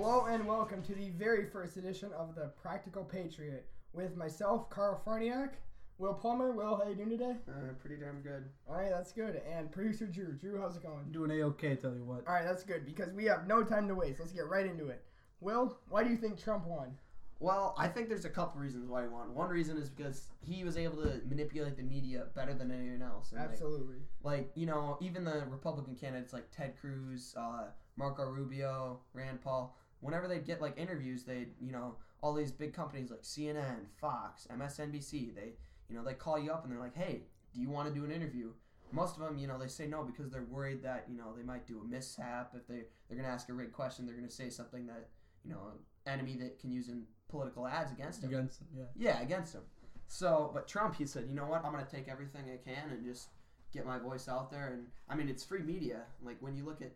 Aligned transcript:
Hello 0.00 0.26
and 0.26 0.46
welcome 0.46 0.80
to 0.82 0.94
the 0.94 1.10
very 1.10 1.44
first 1.44 1.76
edition 1.76 2.12
of 2.16 2.36
the 2.36 2.52
Practical 2.62 3.02
Patriot 3.02 3.66
with 3.92 4.16
myself, 4.16 4.70
Carl 4.70 5.02
Farniak, 5.04 5.54
Will 5.98 6.14
Plummer. 6.14 6.52
Will, 6.52 6.76
how 6.76 6.88
you 6.88 6.94
doing 6.94 7.10
today? 7.10 7.34
Uh, 7.48 7.72
pretty 7.80 7.96
damn 7.96 8.20
good. 8.20 8.44
All 8.68 8.76
right, 8.76 8.90
that's 8.90 9.10
good. 9.10 9.42
And 9.52 9.72
producer 9.72 10.06
Drew. 10.06 10.34
Drew, 10.34 10.60
how's 10.60 10.76
it 10.76 10.84
going? 10.84 11.10
Doing 11.10 11.32
a-okay, 11.32 11.74
tell 11.74 11.96
you 11.96 12.04
what. 12.04 12.24
All 12.28 12.34
right, 12.34 12.44
that's 12.44 12.62
good 12.62 12.86
because 12.86 13.12
we 13.12 13.24
have 13.24 13.48
no 13.48 13.64
time 13.64 13.88
to 13.88 13.94
waste. 13.96 14.20
Let's 14.20 14.30
get 14.30 14.46
right 14.48 14.66
into 14.66 14.86
it. 14.86 15.02
Will, 15.40 15.76
why 15.88 16.04
do 16.04 16.10
you 16.10 16.16
think 16.16 16.40
Trump 16.40 16.64
won? 16.68 16.96
Well, 17.40 17.74
I 17.76 17.88
think 17.88 18.08
there's 18.08 18.24
a 18.24 18.30
couple 18.30 18.60
reasons 18.60 18.88
why 18.88 19.02
he 19.02 19.08
won. 19.08 19.34
One 19.34 19.48
reason 19.48 19.78
is 19.78 19.88
because 19.90 20.28
he 20.40 20.62
was 20.62 20.76
able 20.76 21.02
to 21.02 21.20
manipulate 21.28 21.76
the 21.76 21.82
media 21.82 22.26
better 22.36 22.54
than 22.54 22.70
anyone 22.70 23.02
else. 23.02 23.32
And 23.32 23.40
like- 23.40 23.50
Absolutely. 23.50 23.96
Like, 24.22 24.52
you 24.54 24.66
know, 24.66 24.96
even 25.00 25.24
the 25.24 25.42
Republican 25.48 25.96
candidates 25.96 26.32
like 26.32 26.48
Ted 26.52 26.74
Cruz, 26.80 27.34
uh, 27.36 27.64
Marco 27.96 28.30
Rubio, 28.30 29.00
Rand 29.12 29.40
Paul, 29.40 29.76
whenever 30.00 30.28
they'd 30.28 30.46
get 30.46 30.60
like 30.60 30.78
interviews, 30.78 31.24
they, 31.24 31.48
you 31.60 31.72
know, 31.72 31.96
all 32.22 32.34
these 32.34 32.52
big 32.52 32.72
companies 32.72 33.10
like 33.10 33.22
CNN, 33.22 33.86
Fox, 34.00 34.46
MSNBC, 34.52 35.34
they, 35.34 35.52
you 35.88 35.96
know, 35.96 36.02
they 36.04 36.14
call 36.14 36.38
you 36.38 36.50
up 36.50 36.64
and 36.64 36.72
they're 36.72 36.80
like, 36.80 36.96
hey, 36.96 37.22
do 37.54 37.60
you 37.60 37.70
want 37.70 37.88
to 37.88 37.94
do 37.94 38.04
an 38.04 38.10
interview? 38.10 38.50
Most 38.90 39.16
of 39.16 39.22
them, 39.22 39.38
you 39.38 39.46
know, 39.46 39.58
they 39.58 39.68
say 39.68 39.86
no 39.86 40.02
because 40.02 40.30
they're 40.30 40.46
worried 40.50 40.82
that, 40.82 41.04
you 41.10 41.16
know, 41.16 41.34
they 41.36 41.42
might 41.42 41.66
do 41.66 41.80
a 41.80 41.84
mishap. 41.84 42.52
If 42.56 42.66
they, 42.66 42.84
they're 43.08 43.18
going 43.18 43.24
to 43.24 43.28
ask 43.28 43.48
a 43.50 43.52
rigged 43.52 43.74
question, 43.74 44.06
they're 44.06 44.14
going 44.14 44.28
to 44.28 44.34
say 44.34 44.48
something 44.48 44.86
that, 44.86 45.08
you 45.44 45.50
know, 45.50 45.58
enemy 46.06 46.36
that 46.40 46.58
can 46.58 46.70
use 46.70 46.88
in 46.88 47.02
political 47.28 47.66
ads 47.66 47.92
against 47.92 48.22
them. 48.22 48.30
Against 48.30 48.62
yeah. 48.74 48.84
Yeah, 48.96 49.20
against 49.20 49.54
him. 49.54 49.62
So, 50.06 50.50
but 50.54 50.66
Trump, 50.66 50.96
he 50.96 51.04
said, 51.04 51.26
you 51.28 51.34
know 51.34 51.44
what? 51.44 51.64
I'm 51.64 51.72
going 51.72 51.84
to 51.84 51.90
take 51.90 52.08
everything 52.08 52.44
I 52.46 52.56
can 52.56 52.90
and 52.90 53.04
just 53.04 53.28
get 53.72 53.86
my 53.86 53.98
voice 53.98 54.26
out 54.26 54.50
there. 54.50 54.72
And 54.72 54.86
I 55.08 55.14
mean, 55.14 55.28
it's 55.28 55.44
free 55.44 55.62
media. 55.62 56.02
Like 56.22 56.38
when 56.40 56.56
you 56.56 56.64
look 56.64 56.80
at 56.80 56.92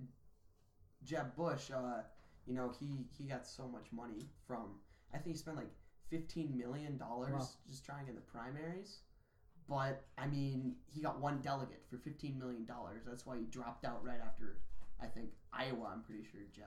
Jeb 1.05 1.37
Bush, 1.37 1.71
uh, 1.71 2.01
you 2.47 2.55
know, 2.55 2.73
he 2.79 3.07
he 3.17 3.25
got 3.25 3.47
so 3.47 3.69
much 3.69 3.87
money 3.93 4.29
from. 4.47 4.81
I 5.15 5.19
think 5.19 5.37
he 5.37 5.39
spent 5.39 5.57
like 5.57 5.71
15 6.11 6.57
million 6.57 6.97
dollars 6.97 7.33
Wow. 7.33 7.49
just 7.69 7.85
trying 7.85 8.09
in 8.09 8.15
the 8.15 8.21
primaries. 8.21 9.01
But 9.69 10.05
I 10.19 10.27
mean, 10.27 10.77
he 10.87 11.01
got 11.03 11.21
one 11.21 11.41
delegate 11.41 11.83
for 11.89 11.99
15 11.99 12.39
million 12.39 12.65
dollars. 12.65 13.03
That's 13.07 13.25
why 13.27 13.39
he 13.39 13.45
dropped 13.45 13.85
out 13.85 14.05
right 14.05 14.21
after. 14.25 14.59
I 15.01 15.07
think 15.07 15.31
Iowa. 15.53 15.91
I'm 15.93 16.03
pretty 16.03 16.25
sure 16.25 16.41
Jeb. 16.55 16.65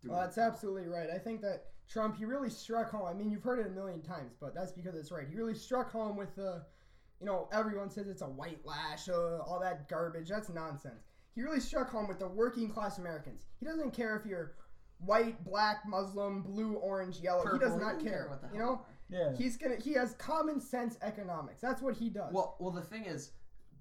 threw 0.00 0.10
Well, 0.12 0.20
that's 0.20 0.38
absolutely 0.38 0.86
right. 0.88 1.08
I 1.10 1.18
think 1.18 1.40
that 1.42 1.66
Trump, 1.88 2.16
he 2.16 2.24
really 2.24 2.50
struck 2.50 2.90
home. 2.90 3.06
I 3.06 3.14
mean, 3.14 3.30
you've 3.30 3.42
heard 3.42 3.58
it 3.58 3.66
a 3.66 3.70
million 3.70 4.02
times, 4.02 4.34
but 4.38 4.54
that's 4.54 4.72
because 4.72 4.94
it's 4.94 5.10
right. 5.10 5.26
He 5.28 5.34
really 5.34 5.54
struck 5.54 5.90
home 5.90 6.16
with 6.16 6.34
the, 6.36 6.62
you 7.18 7.26
know, 7.26 7.48
everyone 7.52 7.90
says 7.90 8.06
it's 8.08 8.22
a 8.22 8.26
white 8.28 8.60
lash, 8.64 9.08
uh, 9.08 9.38
all 9.38 9.58
that 9.60 9.88
garbage. 9.88 10.28
That's 10.28 10.50
nonsense. 10.50 11.06
He 11.34 11.42
really 11.42 11.60
struck 11.60 11.88
home 11.90 12.06
with 12.06 12.18
the 12.18 12.28
working 12.28 12.68
class 12.68 12.98
Americans. 12.98 13.46
He 13.58 13.64
doesn't 13.66 13.92
care 13.92 14.16
if 14.16 14.26
you're 14.26 14.54
white, 14.98 15.42
black, 15.44 15.82
Muslim, 15.86 16.42
blue, 16.42 16.74
orange, 16.74 17.20
yellow. 17.20 17.42
he 17.42 17.58
does 17.58 17.70
Purple, 17.70 17.78
not 17.78 17.94
doesn't 17.94 18.08
care. 18.08 18.26
what 18.28 18.40
the 18.42 18.48
you 18.52 18.60
know. 18.62 18.82
Yeah. 19.10 19.34
he's 19.36 19.56
gonna. 19.56 19.76
He 19.76 19.92
has 19.94 20.14
common 20.14 20.60
sense 20.60 20.98
economics. 21.02 21.60
That's 21.60 21.80
what 21.80 21.94
he 21.96 22.10
does. 22.10 22.32
Well, 22.32 22.56
well, 22.58 22.70
the 22.70 22.82
thing 22.82 23.06
is, 23.06 23.30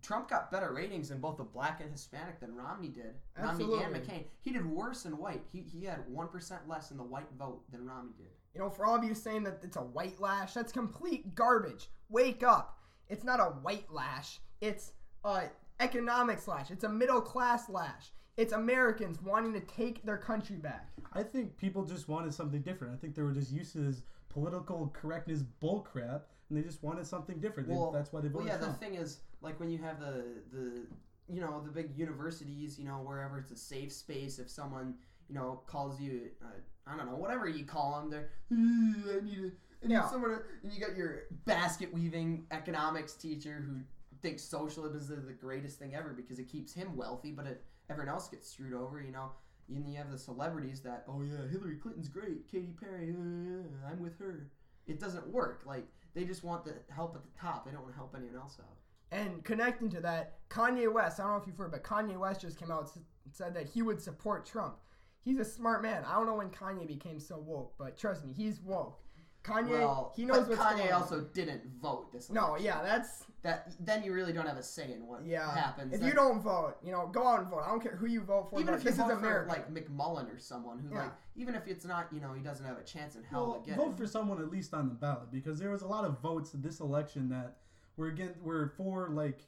Trump 0.02 0.30
got 0.30 0.52
better 0.52 0.74
ratings 0.74 1.12
in 1.12 1.20
both 1.20 1.38
the 1.38 1.44
black 1.44 1.82
and 1.82 1.92
Hispanic 1.92 2.40
than 2.40 2.56
Romney 2.56 2.90
did. 2.90 3.16
Romney 3.38 3.66
and 3.84 3.96
McCain. 3.96 4.24
He 4.40 4.52
did 4.52 4.66
worse 4.66 5.06
in 5.06 5.18
white. 5.18 5.42
He, 5.52 5.60
he 5.62 5.84
had 5.86 6.08
one 6.08 6.28
percent 6.30 6.62
less 6.68 6.92
in 6.92 6.98
the 6.98 7.04
white 7.04 7.28
vote 7.38 7.70
than 7.72 7.86
Romney 7.86 8.14
did. 8.18 8.28
You 8.54 8.62
know, 8.62 8.70
for 8.70 8.86
all 8.86 8.96
of 8.96 9.04
you 9.04 9.14
saying 9.14 9.44
that 9.44 9.60
it's 9.64 9.76
a 9.78 9.82
white 9.82 10.20
lash, 10.20 10.54
that's 10.54 10.72
complete 10.72 11.36
garbage. 11.36 11.90
Wake 12.10 12.42
up. 12.42 12.80
It's 13.10 13.24
not 13.24 13.40
a 13.40 13.46
white 13.62 13.92
lash. 13.92 14.40
It's 14.62 14.94
a 15.24 15.44
economics 15.80 16.48
lash. 16.48 16.72
It's 16.72 16.84
a 16.84 16.90
middle 16.90 17.22
class 17.22 17.70
lash. 17.70 18.12
It's 18.38 18.54
Americans 18.54 19.20
wanting 19.22 19.52
to 19.54 19.60
take 19.62 20.06
their 20.06 20.18
country 20.18 20.58
back. 20.58 20.90
I 21.14 21.24
think 21.24 21.58
people 21.58 21.84
just 21.84 22.08
wanted 22.08 22.34
something 22.34 22.62
different. 22.62 22.94
I 22.94 22.98
think 22.98 23.16
they 23.16 23.24
were 23.24 23.32
just 23.32 23.52
used 23.52 23.74
to 23.74 23.80
this 23.80 24.04
political 24.30 24.92
correctness 24.94 25.44
bullcrap, 25.62 26.22
and 26.50 26.58
they 26.58 26.62
just 26.62 26.84
wanted 26.84 27.08
something 27.08 27.40
different. 27.40 27.68
They- 27.68 27.76
that's 27.92 28.14
why 28.14 28.22
they 28.22 28.28
voted. 28.28 28.48
Well, 28.48 28.58
voted 28.58 28.62
yeah. 28.62 28.68
The 28.68 28.74
thing 28.74 28.94
is, 28.94 29.22
like 29.42 29.60
when 29.60 29.70
you 29.72 29.80
have 29.80 30.00
the 30.00 30.24
the 30.52 30.86
you 31.28 31.42
know 31.42 31.62
the 31.66 31.72
big 31.72 31.98
universities, 31.98 32.78
you 32.78 32.86
know 32.86 32.98
wherever 33.00 33.40
it's 33.40 33.52
a 33.52 33.56
safe 33.58 33.92
space. 33.92 34.38
If 34.38 34.50
someone 34.52 34.94
you 35.28 35.34
know 35.36 35.62
calls 35.66 36.00
you, 36.00 36.30
uh, 36.44 36.46
I 36.86 36.96
don't 36.96 37.08
know, 37.08 37.16
whatever 37.16 37.50
you 37.50 37.66
call 37.66 38.00
them, 38.00 38.12
they're 38.12 38.30
I 38.52 38.56
need 38.56 39.06
a, 39.08 39.18
I 39.18 39.22
need 39.24 39.52
Yeah. 39.94 40.08
someone. 40.08 40.40
And 40.62 40.72
you 40.72 40.80
got 40.80 40.96
your 40.96 41.24
basket 41.46 41.92
weaving 41.92 42.46
economics 42.52 43.16
teacher 43.16 43.64
who 43.68 43.80
thinks 44.22 44.44
socialism 44.44 45.18
is 45.18 45.26
the 45.26 45.34
greatest 45.34 45.80
thing 45.80 45.96
ever 45.96 46.10
because 46.14 46.38
it 46.38 46.48
keeps 46.48 46.72
him 46.74 46.96
wealthy, 46.96 47.32
but 47.32 47.46
it, 47.48 47.64
everyone 47.90 48.14
else 48.14 48.28
gets 48.28 48.50
screwed 48.50 48.74
over. 48.74 49.02
You 49.02 49.12
know. 49.12 49.32
And 49.70 49.86
you 49.92 49.98
have 49.98 50.10
the 50.10 50.18
celebrities 50.18 50.80
that, 50.84 51.04
oh 51.10 51.22
yeah, 51.22 51.46
Hillary 51.52 51.76
Clinton's 51.76 52.08
great, 52.08 52.50
Katy 52.50 52.74
Perry, 52.80 53.10
uh, 53.10 53.92
I'm 53.92 54.02
with 54.02 54.18
her. 54.18 54.48
It 54.88 54.98
doesn't 54.98 55.28
work. 55.28 55.64
Like 55.66 55.86
they 56.14 56.24
just 56.24 56.42
want 56.42 56.64
the 56.64 56.76
help 56.90 57.18
at 57.18 57.22
the 57.22 57.38
top. 57.38 57.66
They 57.66 57.72
don't 57.72 57.82
want 57.82 57.94
to 57.94 57.98
help 57.98 58.16
anyone 58.16 58.38
else 58.38 58.60
out. 58.62 58.78
And 59.12 59.44
connecting 59.44 59.90
to 59.90 60.00
that, 60.00 60.40
Kanye 60.50 60.92
West, 60.92 61.20
I 61.20 61.24
don't 61.24 61.34
know 61.34 61.38
if 61.40 61.48
you've 61.48 61.58
heard, 61.58 61.72
but 61.72 61.84
Kanye 61.84 62.18
West 62.18 62.40
just 62.40 62.58
came 62.58 62.72
out 62.72 62.90
and 62.96 63.04
said 63.34 63.54
that 63.56 63.68
he 63.68 63.82
would 63.82 64.02
support 64.02 64.46
Trump. 64.46 64.78
He's 65.26 65.40
a 65.40 65.46
smart 65.46 65.82
man. 65.82 66.06
I 66.06 66.14
don't 66.14 66.28
know 66.28 66.36
when 66.36 66.50
Kanye 66.50 66.88
became 66.88 67.20
so 67.20 67.38
woke, 67.38 67.74
but 67.78 67.98
trust 67.98 68.24
me, 68.24 68.32
he's 68.32 68.62
woke. 68.62 69.02
Kanye, 69.44 69.70
well, 69.70 70.12
he 70.16 70.26
knows 70.26 70.40
but 70.40 70.50
what's 70.50 70.62
Kanye 70.62 70.78
going 70.80 70.92
on. 70.92 71.02
also 71.02 71.22
didn't 71.34 71.64
vote 71.82 72.12
this. 72.12 72.30
No, 72.30 72.58
yeah, 72.58 72.82
that's 72.84 73.24
That 73.44 73.72
then 73.80 74.04
you 74.04 74.14
really 74.14 74.34
don't 74.34 74.46
have 74.48 74.58
a 74.58 74.64
say 74.64 74.92
in 74.92 75.06
what 75.08 75.24
yeah. 75.26 75.54
happens. 75.56 75.94
If 75.94 76.02
That- 76.02 76.08
you 76.08 76.14
don't 76.14 76.42
vote, 76.42 76.76
you 76.84 76.92
know, 76.92 77.08
go 77.08 77.26
out 77.26 77.40
and 77.40 77.48
vote. 77.50 77.62
I 77.64 77.70
don't 77.70 77.80
care 77.82 77.96
who 77.96 78.08
you 78.08 78.22
vote 78.22 78.50
for. 78.50 78.60
even 78.60 78.74
but 78.74 78.80
if 78.80 78.84
you 78.84 78.90
this 78.92 79.00
vote 79.00 79.12
is 79.12 79.18
America. 79.18 79.54
for 79.54 79.58
like 79.58 79.74
McMullin 79.74 80.34
or 80.34 80.38
someone 80.38 80.80
who 80.80 80.90
Yeah. 80.90 81.04
like, 81.04 81.14
even 81.36 81.56
if 81.56 81.66
it's 81.68 81.86
not, 81.86 82.12
you 82.12 82.20
know, 82.20 82.34
he 82.34 82.42
doesn't 82.42 82.66
have 82.66 82.78
a 82.78 82.84
chance 82.84 83.16
in 83.16 83.24
hell 83.24 83.52
Well, 83.52 83.60
to 83.62 83.66
get 83.70 83.78
vote 83.78 83.92
it. 83.92 83.98
for 83.98 84.06
someone 84.08 84.42
at 84.42 84.50
least 84.50 84.74
on 84.74 84.90
the 84.90 84.96
ballot 84.96 85.32
because 85.32 85.60
there 85.60 85.70
was 85.70 85.82
a 85.84 85.88
lot 85.88 86.04
of 86.04 86.20
votes 86.20 86.52
this 86.52 86.80
election 86.82 87.30
that 87.30 87.58
were 87.96 88.08
again 88.08 88.34
were 88.44 88.68
for 88.76 89.10
like 89.10 89.48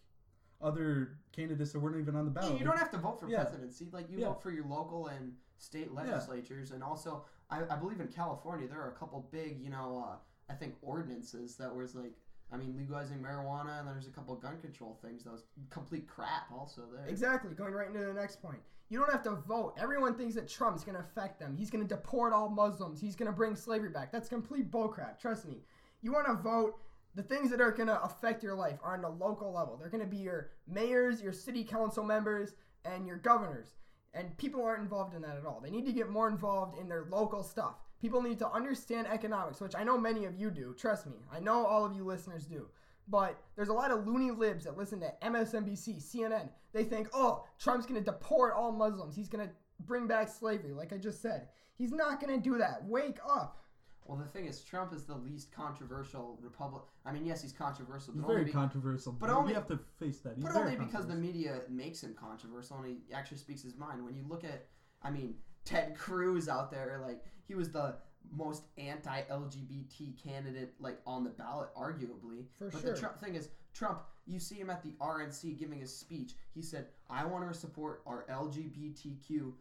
other 0.61 1.17
candidates 1.31 1.71
that 1.73 1.79
weren't 1.79 1.97
even 1.97 2.15
on 2.15 2.25
the 2.25 2.31
Yeah, 2.31 2.41
ballot. 2.47 2.59
you 2.59 2.65
don't 2.65 2.77
have 2.77 2.91
to 2.91 2.97
vote 2.97 3.19
for 3.19 3.27
Yeah. 3.29 3.43
presidency. 3.43 3.89
Like 3.91 4.09
you 4.09 4.19
Yeah. 4.19 4.27
vote 4.29 4.41
for 4.43 4.51
your 4.51 4.65
local 4.65 5.07
and 5.07 5.35
state 5.57 5.93
legislatures, 5.93 6.71
and 6.71 6.81
also 6.83 7.25
I, 7.49 7.61
I 7.69 7.75
believe 7.75 7.99
in 7.99 8.07
California 8.07 8.67
there 8.67 8.81
are 8.81 8.89
a 8.89 8.99
couple 8.99 9.27
big, 9.31 9.59
you 9.61 9.69
know, 9.69 10.05
uh, 10.07 10.15
I 10.51 10.55
think 10.55 10.75
ordinances 10.81 11.55
that 11.57 11.73
was 11.73 11.95
like, 11.95 12.13
I 12.51 12.57
mean, 12.57 12.75
legalizing 12.75 13.19
marijuana, 13.19 13.79
and 13.79 13.87
there's 13.87 14.07
a 14.07 14.11
couple 14.11 14.35
gun 14.35 14.59
control 14.59 14.97
things 15.03 15.23
that 15.23 15.31
was 15.31 15.43
complete 15.69 16.07
crap 16.07 16.51
also 16.51 16.81
there. 16.91 17.05
Exactly. 17.07 17.53
Going 17.53 17.73
right 17.73 17.87
into 17.87 18.03
the 18.03 18.13
next 18.13 18.41
point. 18.41 18.59
You 18.89 18.97
don't 18.97 19.11
have 19.11 19.21
to 19.23 19.35
vote. 19.35 19.75
Everyone 19.79 20.15
thinks 20.15 20.33
that 20.33 20.47
Trump's 20.47 20.83
going 20.83 20.95
to 20.95 21.01
affect 21.01 21.39
them. 21.39 21.55
He's 21.55 21.69
going 21.69 21.87
to 21.87 21.87
deport 21.87 22.33
all 22.33 22.49
Muslims. 22.49 22.99
He's 22.99 23.15
going 23.15 23.27
to 23.27 23.35
bring 23.35 23.55
slavery 23.55 23.89
back. 23.89 24.11
That's 24.11 24.27
complete 24.27 24.71
bullcrap. 24.71 25.19
Trust 25.19 25.47
me. 25.47 25.57
You 26.01 26.11
want 26.11 26.25
to 26.25 26.33
vote. 26.33 26.79
The 27.15 27.23
things 27.23 27.51
that 27.51 27.61
are 27.61 27.71
going 27.71 27.87
to 27.87 28.01
affect 28.01 28.43
your 28.43 28.55
life 28.55 28.79
are 28.83 28.93
on 28.93 29.01
the 29.01 29.09
local 29.09 29.51
level. 29.53 29.77
They're 29.77 29.89
going 29.89 30.03
to 30.03 30.09
be 30.09 30.17
your 30.17 30.51
mayors, 30.67 31.21
your 31.21 31.33
city 31.33 31.63
council 31.63 32.03
members, 32.03 32.53
and 32.85 33.05
your 33.05 33.17
governors. 33.17 33.67
And 34.13 34.35
people 34.37 34.63
aren't 34.63 34.81
involved 34.81 35.13
in 35.13 35.21
that 35.21 35.37
at 35.37 35.45
all. 35.45 35.59
They 35.63 35.69
need 35.69 35.85
to 35.85 35.91
get 35.91 36.09
more 36.09 36.27
involved 36.27 36.79
in 36.79 36.89
their 36.89 37.05
local 37.09 37.43
stuff. 37.43 37.75
People 38.01 38.21
need 38.21 38.39
to 38.39 38.49
understand 38.51 39.07
economics, 39.07 39.61
which 39.61 39.75
I 39.75 39.83
know 39.83 39.97
many 39.97 40.25
of 40.25 40.35
you 40.35 40.49
do. 40.49 40.73
Trust 40.77 41.05
me. 41.05 41.17
I 41.31 41.39
know 41.39 41.65
all 41.65 41.85
of 41.85 41.93
you 41.93 42.03
listeners 42.03 42.45
do. 42.45 42.67
But 43.07 43.39
there's 43.55 43.69
a 43.69 43.73
lot 43.73 43.91
of 43.91 44.07
loony 44.07 44.31
libs 44.31 44.65
that 44.65 44.77
listen 44.77 44.99
to 45.01 45.13
MSNBC, 45.23 46.01
CNN. 46.01 46.49
They 46.73 46.83
think, 46.83 47.09
oh, 47.13 47.45
Trump's 47.59 47.85
going 47.85 47.99
to 47.99 48.05
deport 48.05 48.53
all 48.55 48.71
Muslims. 48.71 49.15
He's 49.15 49.29
going 49.29 49.47
to 49.47 49.53
bring 49.85 50.07
back 50.07 50.29
slavery, 50.29 50.73
like 50.73 50.93
I 50.93 50.97
just 50.97 51.21
said. 51.21 51.47
He's 51.77 51.91
not 51.91 52.21
going 52.21 52.35
to 52.35 52.49
do 52.49 52.57
that. 52.57 52.85
Wake 52.85 53.17
up. 53.27 53.63
Well, 54.09 54.17
the 54.17 54.25
thing 54.25 54.45
is, 54.45 54.61
Trump 54.61 54.91
is 54.91 55.03
the 55.03 55.13
least 55.13 55.51
controversial 55.51 56.39
Republic. 56.41 56.81
I 57.05 57.11
mean, 57.11 57.27
yes, 57.27 57.43
he's 57.43 57.51
controversial, 57.51 58.11
He's 58.11 58.21
but 58.23 58.27
very 58.27 58.39
only, 58.39 58.51
be- 58.51 58.57
controversial, 58.57 59.11
but 59.11 59.27
but 59.27 59.35
only- 59.35 59.49
we 59.49 59.53
have 59.53 59.67
to 59.67 59.77
face 59.99 60.17
that. 60.21 60.33
He's 60.35 60.43
but 60.45 60.55
only 60.55 60.75
because 60.77 61.05
the 61.05 61.13
media 61.13 61.61
makes 61.69 62.01
him 62.01 62.15
controversial 62.15 62.77
and 62.77 62.87
he 62.87 63.13
actually 63.13 63.37
speaks 63.37 63.61
his 63.61 63.75
mind. 63.75 64.03
When 64.03 64.15
you 64.15 64.23
look 64.27 64.43
at, 64.43 64.65
I 65.03 65.11
mean, 65.11 65.35
Ted 65.63 65.95
Cruz 65.95 66.49
out 66.49 66.71
there, 66.71 66.99
like 67.05 67.23
he 67.47 67.53
was 67.53 67.71
the 67.71 67.97
most 68.35 68.63
anti-LGBT 68.79 70.23
candidate 70.23 70.73
like 70.79 70.99
on 71.05 71.23
the 71.23 71.29
ballot, 71.29 71.69
arguably. 71.77 72.45
For 72.57 72.71
but 72.71 72.81
sure. 72.81 72.93
the 72.93 72.99
Trump 72.99 73.19
thing 73.19 73.35
is, 73.35 73.49
Trump. 73.75 74.01
You 74.25 74.39
see 74.39 74.55
him 74.55 74.71
at 74.71 74.81
the 74.81 74.95
RNC 74.99 75.57
giving 75.59 75.79
his 75.79 75.95
speech. 75.95 76.33
He 76.55 76.63
said, 76.63 76.87
"I 77.11 77.25
want 77.25 77.47
to 77.51 77.57
support 77.57 78.01
our 78.07 78.25
LGBTQ 78.27 79.53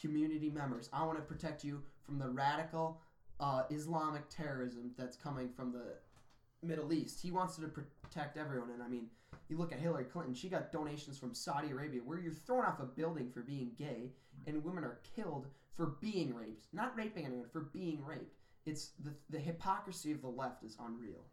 community 0.00 0.48
members. 0.50 0.88
I 0.92 1.04
want 1.04 1.18
to 1.18 1.22
protect 1.24 1.64
you 1.64 1.82
from 2.02 2.18
the 2.18 2.28
radical 2.30 3.00
uh, 3.40 3.62
Islamic 3.70 4.28
terrorism 4.28 4.92
that's 4.96 5.16
coming 5.16 5.48
from 5.48 5.72
the 5.72 6.66
Middle 6.66 6.92
East. 6.92 7.20
He 7.22 7.30
wants 7.30 7.56
to 7.56 7.62
protect 7.68 8.36
everyone. 8.36 8.70
And 8.70 8.82
I 8.82 8.88
mean, 8.88 9.06
you 9.48 9.56
look 9.56 9.72
at 9.72 9.78
Hillary 9.78 10.04
Clinton, 10.04 10.34
she 10.34 10.48
got 10.48 10.72
donations 10.72 11.18
from 11.18 11.34
Saudi 11.34 11.70
Arabia 11.70 12.00
where 12.04 12.18
you're 12.18 12.32
thrown 12.32 12.64
off 12.64 12.80
a 12.80 12.84
building 12.84 13.30
for 13.30 13.40
being 13.40 13.72
gay 13.78 14.12
and 14.46 14.64
women 14.64 14.84
are 14.84 15.00
killed 15.16 15.46
for 15.76 15.96
being 16.00 16.34
raped. 16.34 16.66
Not 16.72 16.96
raping 16.96 17.26
anyone, 17.26 17.48
for 17.52 17.62
being 17.72 18.04
raped. 18.04 18.36
It's 18.66 18.90
the, 19.02 19.14
the 19.30 19.38
hypocrisy 19.38 20.12
of 20.12 20.20
the 20.20 20.28
left 20.28 20.62
is 20.62 20.76
unreal. 20.78 21.24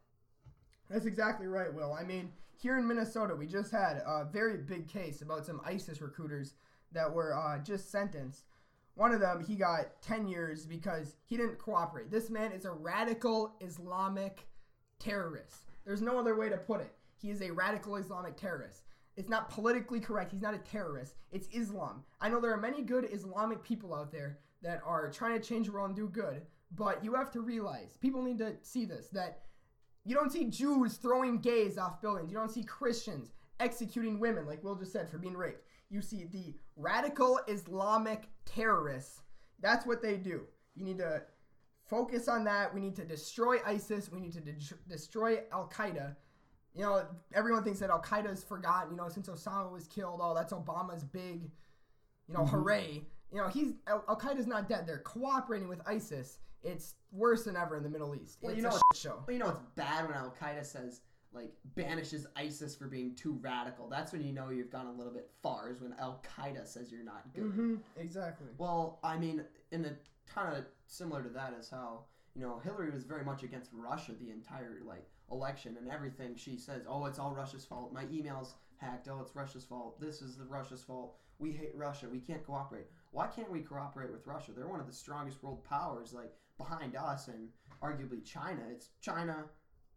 That's 0.89 1.05
exactly 1.05 1.47
right, 1.47 1.73
Will. 1.73 1.93
I 1.93 2.03
mean, 2.03 2.31
here 2.59 2.77
in 2.77 2.87
Minnesota, 2.87 3.35
we 3.35 3.45
just 3.45 3.71
had 3.71 4.01
a 4.05 4.25
very 4.31 4.57
big 4.57 4.87
case 4.87 5.21
about 5.21 5.45
some 5.45 5.61
ISIS 5.65 6.01
recruiters 6.01 6.53
that 6.93 7.13
were 7.13 7.37
uh, 7.37 7.59
just 7.59 7.91
sentenced. 7.91 8.45
One 8.97 9.13
of 9.13 9.19
them, 9.19 9.45
he 9.45 9.55
got 9.55 10.01
10 10.01 10.27
years 10.27 10.65
because 10.65 11.17
he 11.23 11.37
didn't 11.37 11.59
cooperate. 11.59 12.09
This 12.09 12.31
man 12.31 12.51
is 12.51 12.65
a 12.65 12.71
radical 12.71 13.55
Islamic 13.61 14.47
terrorist. 14.99 15.69
There's 15.85 16.01
no 16.01 16.17
other 16.17 16.35
way 16.35 16.49
to 16.49 16.57
put 16.57 16.81
it. 16.81 16.95
He 17.21 17.29
is 17.29 17.43
a 17.43 17.51
radical 17.51 17.97
Islamic 17.97 18.35
terrorist. 18.35 18.85
It's 19.15 19.29
not 19.29 19.51
politically 19.51 19.99
correct. 19.99 20.31
He's 20.31 20.41
not 20.41 20.55
a 20.55 20.59
terrorist. 20.59 21.13
It's 21.31 21.47
Islam. 21.53 22.03
I 22.21 22.29
know 22.29 22.41
there 22.41 22.51
are 22.51 22.59
many 22.59 22.81
good 22.81 23.07
Islamic 23.11 23.63
people 23.63 23.93
out 23.93 24.11
there 24.11 24.39
that 24.63 24.81
are 24.83 25.11
trying 25.11 25.39
to 25.39 25.47
change 25.47 25.67
the 25.67 25.73
world 25.73 25.89
and 25.89 25.95
do 25.95 26.09
good, 26.09 26.41
but 26.75 27.03
you 27.03 27.13
have 27.13 27.29
to 27.33 27.41
realize, 27.41 27.97
people 28.01 28.23
need 28.23 28.39
to 28.39 28.55
see 28.63 28.85
this, 28.85 29.09
that 29.09 29.43
you 30.05 30.15
don't 30.15 30.31
see 30.31 30.45
Jews 30.45 30.97
throwing 30.97 31.37
gays 31.37 31.77
off 31.77 32.01
buildings. 32.01 32.31
You 32.31 32.37
don't 32.37 32.51
see 32.51 32.63
Christians 32.63 33.33
executing 33.59 34.19
women, 34.19 34.47
like 34.47 34.63
Will 34.63 34.75
just 34.75 34.91
said, 34.91 35.07
for 35.07 35.19
being 35.19 35.37
raped. 35.37 35.66
You 35.89 36.01
see 36.01 36.25
the 36.25 36.55
radical 36.75 37.39
Islamic 37.47 38.27
terrorists. 38.45 39.21
That's 39.61 39.85
what 39.85 40.01
they 40.01 40.17
do. 40.17 40.41
You 40.75 40.83
need 40.83 40.99
to 40.99 41.23
focus 41.85 42.27
on 42.27 42.43
that. 42.43 42.73
We 42.73 42.81
need 42.81 42.95
to 42.97 43.05
destroy 43.05 43.57
ISIS. 43.65 44.11
We 44.11 44.19
need 44.19 44.33
to 44.33 44.41
de- 44.41 44.53
destroy 44.87 45.39
Al 45.51 45.69
Qaeda. 45.69 46.15
You 46.75 46.81
know, 46.83 47.05
everyone 47.33 47.63
thinks 47.63 47.79
that 47.79 47.89
Al 47.89 48.01
Qaeda 48.01 48.31
is 48.31 48.43
forgotten. 48.43 48.91
You 48.91 48.97
know, 48.97 49.09
since 49.09 49.27
Osama 49.29 49.71
was 49.71 49.87
killed, 49.87 50.19
oh, 50.21 50.35
that's 50.35 50.53
Obama's 50.53 51.03
big, 51.03 51.49
you 52.27 52.33
know, 52.33 52.41
mm-hmm. 52.41 52.55
hooray. 52.55 53.03
You 53.31 53.37
know, 53.39 53.47
he's 53.47 53.73
Al 53.87 54.19
Qaeda's 54.19 54.47
not 54.47 54.69
dead. 54.69 54.85
They're 54.85 54.99
cooperating 54.99 55.67
with 55.67 55.81
ISIS. 55.87 56.39
It's 56.63 56.95
worse 57.11 57.43
than 57.45 57.55
ever 57.55 57.77
in 57.77 57.83
the 57.83 57.89
Middle 57.89 58.15
East. 58.15 58.39
Well, 58.41 58.51
it's 58.51 58.57
you 58.57 58.63
know 58.63 58.75
a 58.75 58.95
show. 58.95 59.23
Well, 59.25 59.33
you 59.33 59.39
know 59.39 59.49
it's 59.49 59.59
bad 59.75 60.07
when 60.07 60.15
Al 60.15 60.33
Qaeda 60.39 60.65
says 60.65 61.01
like 61.33 61.51
banishes 61.75 62.25
ISIS 62.35 62.75
for 62.75 62.87
being 62.87 63.15
too 63.15 63.37
radical. 63.41 63.87
That's 63.89 64.11
when 64.11 64.23
you 64.23 64.31
know 64.33 64.49
you've 64.49 64.71
gone 64.71 64.87
a 64.87 64.91
little 64.93 65.13
bit 65.13 65.29
far. 65.43 65.69
Is 65.69 65.81
when 65.81 65.93
Al 65.99 66.23
Qaeda 66.37 66.67
says 66.67 66.91
you're 66.91 67.03
not 67.03 67.23
good. 67.33 67.43
hmm 67.43 67.75
Exactly. 67.97 68.47
Well, 68.57 68.99
I 69.03 69.17
mean, 69.17 69.43
in 69.71 69.85
a 69.85 69.93
ton 70.31 70.55
of 70.55 70.65
similar 70.87 71.21
to 71.23 71.29
that 71.29 71.53
is 71.59 71.69
how 71.69 72.05
you 72.35 72.41
know 72.41 72.59
Hillary 72.63 72.91
was 72.91 73.03
very 73.03 73.23
much 73.23 73.43
against 73.43 73.71
Russia 73.73 74.13
the 74.19 74.31
entire 74.31 74.79
like 74.85 75.07
election 75.31 75.75
and 75.79 75.89
everything. 75.89 76.35
She 76.35 76.57
says, 76.57 76.85
"Oh, 76.87 77.05
it's 77.05 77.19
all 77.19 77.33
Russia's 77.33 77.65
fault. 77.65 77.93
My 77.93 78.05
emails 78.05 78.53
hacked. 78.77 79.07
Oh, 79.09 79.19
it's 79.21 79.35
Russia's 79.35 79.65
fault. 79.65 79.99
This 79.99 80.21
is 80.21 80.37
the 80.37 80.45
Russia's 80.45 80.83
fault. 80.83 81.17
We 81.39 81.51
hate 81.51 81.71
Russia. 81.75 82.07
We 82.11 82.19
can't 82.19 82.45
cooperate. 82.45 82.85
Why 83.11 83.27
can't 83.27 83.51
we 83.51 83.59
cooperate 83.61 84.11
with 84.11 84.25
Russia? 84.25 84.51
They're 84.55 84.67
one 84.67 84.79
of 84.79 84.87
the 84.87 84.93
strongest 84.93 85.43
world 85.43 85.63
powers, 85.63 86.13
like 86.13 86.33
behind 86.57 86.95
us 86.95 87.27
and 87.27 87.49
arguably 87.81 88.23
China. 88.23 88.61
It's 88.71 88.89
China, 89.01 89.45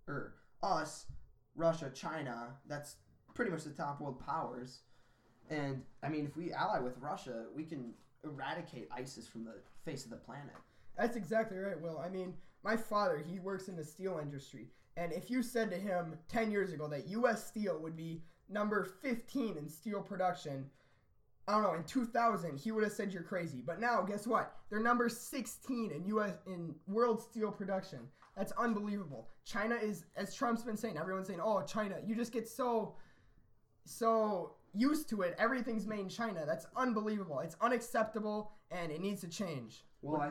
or 0.07 0.35
us, 0.63 1.07
Russia, 1.55 1.91
China. 1.95 2.57
That's 2.67 2.97
pretty 3.35 3.51
much 3.51 3.65
the 3.65 3.71
top 3.71 4.01
world 4.01 4.21
powers." 4.25 4.81
And 5.49 5.85
I 6.03 6.09
mean, 6.09 6.27
if 6.27 6.37
we 6.37 6.53
ally 6.53 6.79
with 6.79 6.99
Russia, 6.99 7.47
we 7.55 7.65
can 7.65 7.95
eradicate 8.25 8.89
ISIS 8.93 9.27
from 9.27 9.45
the 9.45 9.63
face 9.85 10.05
of 10.05 10.11
the 10.11 10.17
planet. 10.17 10.55
That's 10.97 11.17
exactly 11.17 11.59
right, 11.59 11.81
Will. 11.81 11.99
I 11.99 12.09
mean, 12.09 12.35
my 12.63 12.77
father, 12.77 13.19
he 13.19 13.41
works 13.41 13.69
in 13.69 13.77
the 13.77 13.85
steel 13.85 14.19
industry. 14.21 14.69
And 14.97 15.13
if 15.13 15.31
you 15.31 15.43
said 15.43 15.71
to 15.71 15.77
him 15.77 16.19
10 16.29 16.51
years 16.51 16.73
ago 16.73 16.89
that 16.89 17.09
US 17.09 17.47
Steel 17.47 17.79
would 17.81 17.97
be 17.97 18.23
number 18.49 18.85
15 18.85 19.57
in 19.57 19.69
steel 19.69 20.03
production, 20.03 20.69
I 21.49 21.53
don't 21.53 21.63
know, 21.63 21.75
in 21.75 21.85
2000, 21.85 22.59
he 22.59 22.71
would 22.71 22.85
have 22.85 22.93
said 22.93 23.13
you're 23.13 23.23
crazy. 23.23 23.63
But 23.65 23.81
now, 23.81 24.03
guess 24.03 24.27
what? 24.27 24.57
They're 24.69 24.81
number 24.81 25.09
16 25.09 25.91
in 25.91 26.05
US 26.07 26.35
in 26.47 26.75
world 26.87 27.23
steel 27.23 27.51
production. 27.51 28.01
That's 28.41 28.53
unbelievable. 28.53 29.29
China 29.45 29.75
is 29.75 30.07
as 30.17 30.35
Trump's 30.35 30.63
been 30.63 30.79
saying, 30.79 30.97
everyone's 30.97 31.27
saying, 31.27 31.41
"Oh, 31.45 31.61
China." 31.61 31.97
You 32.07 32.15
just 32.15 32.33
get 32.33 32.49
so 32.49 32.95
so 33.85 34.55
used 34.73 35.11
to 35.11 35.21
it. 35.21 35.35
Everything's 35.39 35.87
made 35.87 36.01
in 36.01 36.09
China. 36.09 36.45
That's 36.47 36.67
unbelievable. 36.75 37.41
It's 37.41 37.55
unacceptable 37.61 38.53
and 38.71 38.91
it 38.91 39.03
needs 39.03 39.21
to 39.21 39.29
change. 39.29 39.85
Well, 40.01 40.23
I. 40.23 40.31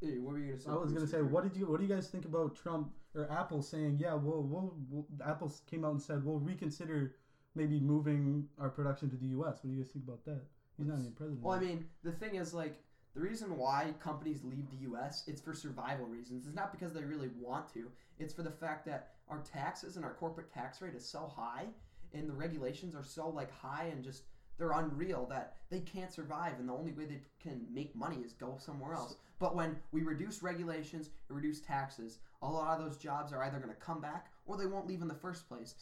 Hey, 0.00 0.18
what 0.18 0.32
were 0.32 0.38
you 0.38 0.46
gonna 0.52 0.60
say? 0.62 0.70
I 0.70 0.74
was 0.76 0.94
gonna 0.94 1.06
say, 1.06 1.20
what 1.20 1.44
did 1.44 1.54
you, 1.54 1.66
what 1.66 1.78
do 1.78 1.86
you 1.86 1.94
guys 1.94 2.08
think 2.08 2.24
about 2.24 2.56
Trump 2.56 2.90
or 3.14 3.30
Apple 3.30 3.60
saying, 3.60 3.98
yeah, 4.00 4.14
we'll, 4.14 4.44
we'll, 4.44 4.74
we'll 4.88 5.06
Apple 5.22 5.52
came 5.70 5.84
out 5.84 5.90
and 5.90 6.00
said 6.00 6.24
we'll 6.24 6.38
reconsider 6.38 7.16
maybe 7.54 7.80
moving 7.80 8.48
our 8.58 8.70
production 8.70 9.10
to 9.10 9.16
the 9.16 9.26
U.S. 9.26 9.58
What 9.60 9.64
do 9.64 9.76
you 9.76 9.82
guys 9.82 9.92
think 9.92 10.06
about 10.06 10.24
that? 10.24 10.40
He's 10.78 10.86
not 10.86 11.00
even 11.00 11.12
president. 11.12 11.42
Well, 11.42 11.58
I 11.58 11.60
mean, 11.60 11.84
the 12.02 12.12
thing 12.12 12.36
is, 12.36 12.54
like, 12.54 12.82
the 13.14 13.20
reason 13.20 13.56
why 13.56 13.94
companies 14.00 14.42
leave 14.42 14.70
the 14.70 14.84
U.S. 14.88 15.24
it's 15.26 15.40
for 15.40 15.54
survival 15.54 16.06
reasons. 16.06 16.46
It's 16.46 16.56
not 16.56 16.72
because 16.72 16.94
they 16.94 17.04
really 17.04 17.30
want 17.38 17.72
to. 17.74 17.88
It's 18.18 18.32
for 18.32 18.42
the 18.42 18.50
fact 18.50 18.86
that 18.86 19.10
our 19.28 19.40
taxes 19.40 19.96
and 19.96 20.04
our 20.04 20.14
corporate 20.14 20.52
tax 20.52 20.80
rate 20.80 20.94
is 20.94 21.06
so 21.06 21.30
high, 21.34 21.66
and 22.14 22.28
the 22.28 22.34
regulations 22.34 22.94
are 22.94 23.04
so 23.04 23.28
like 23.28 23.50
high 23.50 23.88
and 23.92 24.02
just 24.02 24.24
they're 24.58 24.72
unreal 24.72 25.26
that 25.30 25.56
they 25.70 25.80
can't 25.80 26.12
survive, 26.12 26.58
and 26.58 26.68
the 26.68 26.72
only 26.72 26.92
way 26.92 27.04
they 27.04 27.20
can 27.42 27.66
make 27.72 27.96
money 27.96 28.18
is 28.24 28.32
go 28.32 28.56
somewhere 28.58 28.94
else. 28.94 29.16
But 29.38 29.56
when 29.56 29.76
we 29.90 30.02
reduce 30.02 30.42
regulations 30.42 31.10
and 31.28 31.36
reduce 31.36 31.60
taxes, 31.60 32.18
a 32.42 32.48
lot 32.48 32.78
of 32.78 32.84
those 32.84 32.96
jobs 32.96 33.32
are 33.32 33.42
either 33.42 33.58
going 33.58 33.74
to 33.74 33.80
come 33.80 34.00
back 34.00 34.30
or 34.46 34.56
they 34.56 34.66
won't 34.66 34.86
leave 34.86 35.02
in 35.02 35.08
the 35.08 35.14
first 35.14 35.48
place. 35.48 35.74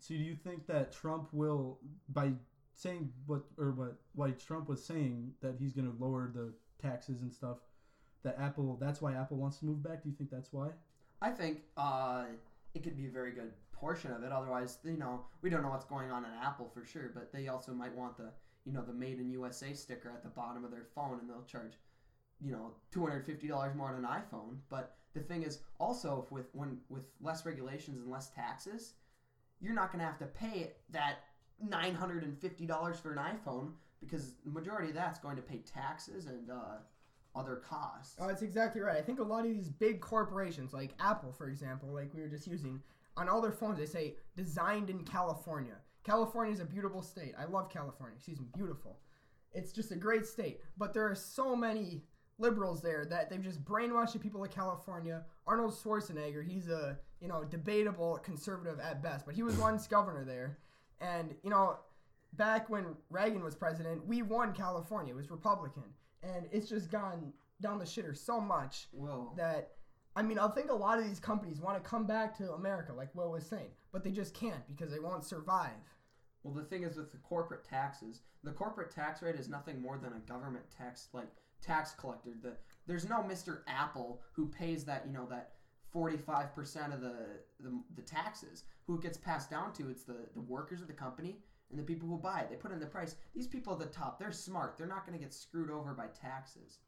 So 0.00 0.14
do 0.14 0.20
you 0.20 0.34
think 0.34 0.66
that 0.66 0.92
Trump 0.92 1.28
will, 1.32 1.78
by 2.08 2.32
saying 2.74 3.10
what 3.26 3.42
or 3.56 3.70
what 3.70 3.96
what 4.14 4.38
Trump 4.40 4.68
was 4.68 4.84
saying 4.84 5.32
that 5.40 5.54
he's 5.58 5.72
going 5.72 5.90
to 5.90 6.04
lower 6.04 6.30
the 6.34 6.52
taxes 6.84 7.22
and 7.22 7.32
stuff, 7.32 7.58
that 8.22 8.36
Apple 8.40 8.78
that's 8.80 9.00
why 9.00 9.14
Apple 9.14 9.36
wants 9.36 9.58
to 9.58 9.64
move 9.66 9.82
back? 9.82 10.02
Do 10.02 10.08
you 10.08 10.14
think 10.16 10.30
that's 10.30 10.52
why? 10.52 10.68
I 11.22 11.30
think 11.30 11.62
uh, 11.76 12.24
it 12.74 12.82
could 12.82 12.96
be 12.96 13.06
a 13.06 13.10
very 13.10 13.32
good 13.32 13.52
portion 13.72 14.12
of 14.12 14.22
it. 14.22 14.32
Otherwise, 14.32 14.78
you 14.84 14.96
know, 14.96 15.24
we 15.42 15.50
don't 15.50 15.62
know 15.62 15.70
what's 15.70 15.84
going 15.84 16.10
on 16.10 16.24
in 16.24 16.30
Apple 16.42 16.70
for 16.72 16.84
sure. 16.84 17.10
But 17.14 17.32
they 17.32 17.48
also 17.48 17.72
might 17.72 17.94
want 17.94 18.16
the, 18.16 18.30
you 18.64 18.72
know, 18.72 18.82
the 18.82 18.92
Made 18.92 19.18
in 19.20 19.30
USA 19.30 19.72
sticker 19.72 20.10
at 20.10 20.22
the 20.22 20.28
bottom 20.28 20.64
of 20.64 20.70
their 20.70 20.86
phone, 20.94 21.18
and 21.20 21.28
they'll 21.28 21.44
charge, 21.44 21.74
you 22.40 22.52
know, 22.52 22.72
two 22.92 23.00
hundred 23.06 23.24
fifty 23.26 23.48
dollars 23.48 23.74
more 23.74 23.92
than 23.94 24.04
an 24.04 24.10
iPhone. 24.10 24.56
But 24.68 24.96
the 25.14 25.20
thing 25.20 25.42
is, 25.42 25.60
also, 25.78 26.26
with 26.30 26.46
when 26.52 26.78
with 26.88 27.04
less 27.20 27.46
regulations 27.46 28.00
and 28.00 28.10
less 28.10 28.30
taxes, 28.30 28.94
you're 29.60 29.74
not 29.74 29.92
going 29.92 30.00
to 30.00 30.06
have 30.06 30.18
to 30.18 30.26
pay 30.26 30.72
that 30.90 31.16
nine 31.60 31.94
hundred 31.94 32.24
and 32.24 32.38
fifty 32.38 32.66
dollars 32.66 32.98
for 32.98 33.12
an 33.12 33.18
iPhone 33.18 33.72
because 34.04 34.34
the 34.44 34.50
majority 34.50 34.88
of 34.88 34.94
that's 34.94 35.18
going 35.18 35.36
to 35.36 35.42
pay 35.42 35.58
taxes 35.58 36.26
and 36.26 36.50
uh, 36.50 36.76
other 37.34 37.56
costs. 37.56 38.16
Oh, 38.20 38.26
that's 38.26 38.42
exactly 38.42 38.80
right. 38.80 38.96
I 38.96 39.02
think 39.02 39.18
a 39.18 39.24
lot 39.24 39.44
of 39.44 39.52
these 39.52 39.68
big 39.68 40.00
corporations, 40.00 40.72
like 40.72 40.94
Apple, 41.00 41.32
for 41.32 41.48
example, 41.48 41.92
like 41.92 42.12
we 42.14 42.22
were 42.22 42.28
just 42.28 42.46
using, 42.46 42.80
on 43.16 43.28
all 43.28 43.40
their 43.40 43.52
phones 43.52 43.78
they 43.78 43.86
say 43.86 44.14
designed 44.36 44.90
in 44.90 45.04
California. 45.04 45.76
California 46.04 46.52
is 46.52 46.60
a 46.60 46.64
beautiful 46.64 47.02
state. 47.02 47.34
I 47.38 47.46
love 47.46 47.70
California. 47.70 48.16
Excuse 48.16 48.38
me, 48.38 48.46
beautiful. 48.54 48.98
It's 49.52 49.72
just 49.72 49.90
a 49.90 49.96
great 49.96 50.26
state. 50.26 50.60
But 50.76 50.92
there 50.92 51.08
are 51.08 51.14
so 51.14 51.56
many 51.56 52.02
liberals 52.38 52.82
there 52.82 53.04
that 53.06 53.30
they've 53.30 53.42
just 53.42 53.64
brainwashed 53.64 54.12
the 54.12 54.18
people 54.18 54.42
of 54.42 54.50
California. 54.50 55.24
Arnold 55.46 55.72
Schwarzenegger, 55.72 56.44
he's 56.44 56.68
a 56.68 56.98
you 57.20 57.28
know 57.28 57.44
debatable 57.44 58.18
conservative 58.18 58.78
at 58.80 59.02
best, 59.02 59.24
but 59.24 59.34
he 59.34 59.42
was 59.42 59.56
once 59.56 59.86
governor 59.86 60.24
there, 60.24 60.58
and 61.00 61.34
you 61.42 61.50
know 61.50 61.78
back 62.36 62.70
when 62.70 62.96
Reagan 63.10 63.42
was 63.42 63.54
president, 63.54 64.06
we 64.06 64.22
won 64.22 64.52
California. 64.52 65.12
It 65.14 65.16
was 65.16 65.30
Republican, 65.30 65.84
and 66.22 66.46
it's 66.52 66.68
just 66.68 66.90
gone 66.90 67.32
down 67.60 67.78
the 67.78 67.84
shitter 67.84 68.16
so 68.16 68.40
much 68.40 68.88
Well, 68.92 69.32
that 69.36 69.72
I 70.16 70.22
mean, 70.22 70.38
I 70.38 70.48
think 70.48 70.70
a 70.70 70.74
lot 70.74 70.98
of 70.98 71.06
these 71.06 71.18
companies 71.18 71.60
want 71.60 71.82
to 71.82 71.88
come 71.88 72.06
back 72.06 72.36
to 72.38 72.52
America, 72.52 72.92
like 72.92 73.14
Will 73.14 73.32
was 73.32 73.46
saying, 73.46 73.70
but 73.92 74.04
they 74.04 74.10
just 74.10 74.32
can't 74.32 74.66
because 74.68 74.92
they 74.92 75.00
won't 75.00 75.24
survive. 75.24 75.70
Well, 76.44 76.54
the 76.54 76.62
thing 76.62 76.84
is 76.84 76.96
with 76.96 77.10
the 77.10 77.18
corporate 77.18 77.64
taxes, 77.64 78.20
the 78.44 78.52
corporate 78.52 78.90
tax 78.90 79.22
rate 79.22 79.34
is 79.34 79.48
nothing 79.48 79.80
more 79.80 79.98
than 79.98 80.12
a 80.12 80.20
government 80.20 80.66
tax, 80.76 81.08
like 81.12 81.28
tax 81.62 81.92
collector. 81.98 82.30
The 82.40 82.56
there's 82.86 83.08
no 83.08 83.22
Mr. 83.22 83.60
Apple 83.66 84.20
who 84.32 84.46
pays 84.46 84.84
that, 84.84 85.04
you 85.06 85.12
know, 85.12 85.26
that 85.30 85.52
45% 85.94 86.92
of 86.92 87.00
the, 87.00 87.14
the 87.60 87.82
the 87.96 88.02
taxes. 88.02 88.64
Who 88.86 88.96
it 88.96 89.02
gets 89.02 89.16
passed 89.16 89.50
down 89.50 89.72
to? 89.74 89.88
It's 89.88 90.04
the 90.04 90.26
the 90.34 90.42
workers 90.42 90.82
of 90.82 90.86
the 90.86 90.92
company 90.92 91.38
and 91.70 91.78
the 91.78 91.82
people 91.82 92.08
who 92.08 92.18
buy 92.18 92.40
it. 92.40 92.50
They 92.50 92.56
put 92.56 92.72
in 92.72 92.80
the 92.80 92.86
price. 92.86 93.16
These 93.34 93.46
people 93.46 93.72
at 93.72 93.78
the 93.78 93.86
top, 93.86 94.18
they're 94.18 94.32
smart. 94.32 94.76
They're 94.76 94.86
not 94.86 95.06
going 95.06 95.18
to 95.18 95.22
get 95.22 95.34
screwed 95.34 95.70
over 95.70 95.92
by 95.92 96.06
taxes. 96.06 96.78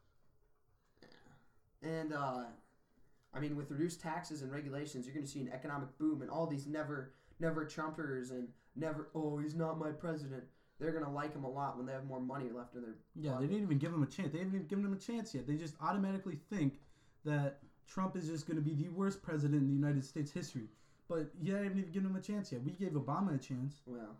And 1.83 2.12
uh, 2.12 2.45
I 3.35 3.40
mean, 3.40 3.56
with 3.56 3.71
reduced 3.71 4.00
taxes 4.00 4.42
and 4.42 4.50
regulations, 4.50 5.06
you're 5.06 5.14
going 5.14 5.26
to 5.26 5.30
see 5.30 5.40
an 5.40 5.50
economic 5.52 5.97
boom, 5.99 6.23
and 6.23 6.30
all 6.30 6.47
these 6.47 6.66
never 6.66 7.12
never 7.38 7.66
Trumpers 7.66 8.30
and 8.30 8.49
never 8.76 9.09
oh 9.14 9.38
he's 9.38 9.54
not 9.54 9.78
my 9.78 9.90
president. 9.90 10.45
They're 10.78 10.92
gonna 10.92 11.12
like 11.12 11.35
him 11.35 11.45
a 11.45 11.50
lot 11.50 11.76
when 11.76 11.87
they 11.87 11.92
have 11.92 12.04
more 12.04 12.21
money 12.21 12.50
left 12.54 12.75
in 12.75 12.83
their. 12.83 12.97
Yeah, 13.14 13.33
pocket. 13.33 13.42
they 13.42 13.54
didn't 13.54 13.64
even 13.64 13.78
give 13.78 13.92
him 13.92 14.02
a 14.02 14.06
chance. 14.06 14.33
They 14.33 14.38
haven't 14.38 14.54
even 14.54 14.66
given 14.66 14.85
him 14.85 14.92
a 14.92 14.99
chance 14.99 15.35
yet. 15.35 15.47
They 15.47 15.56
just 15.56 15.75
automatically 15.80 16.38
think 16.50 16.80
that 17.25 17.61
Trump 17.87 18.16
is 18.16 18.26
just 18.28 18.47
going 18.47 18.56
to 18.56 18.62
be 18.62 18.75
the 18.75 18.88
worst 18.90 19.23
president 19.23 19.62
in 19.62 19.68
the 19.68 19.75
United 19.75 20.04
States 20.04 20.30
history. 20.30 20.68
But 21.09 21.30
yeah, 21.40 21.54
I 21.54 21.62
haven't 21.62 21.78
even 21.78 21.92
given 21.92 22.11
him 22.11 22.16
a 22.16 22.21
chance 22.21 22.52
yet. 22.52 22.62
We 22.62 22.73
gave 22.73 22.90
Obama 22.90 23.35
a 23.35 23.38
chance. 23.38 23.80
Well, 23.87 24.16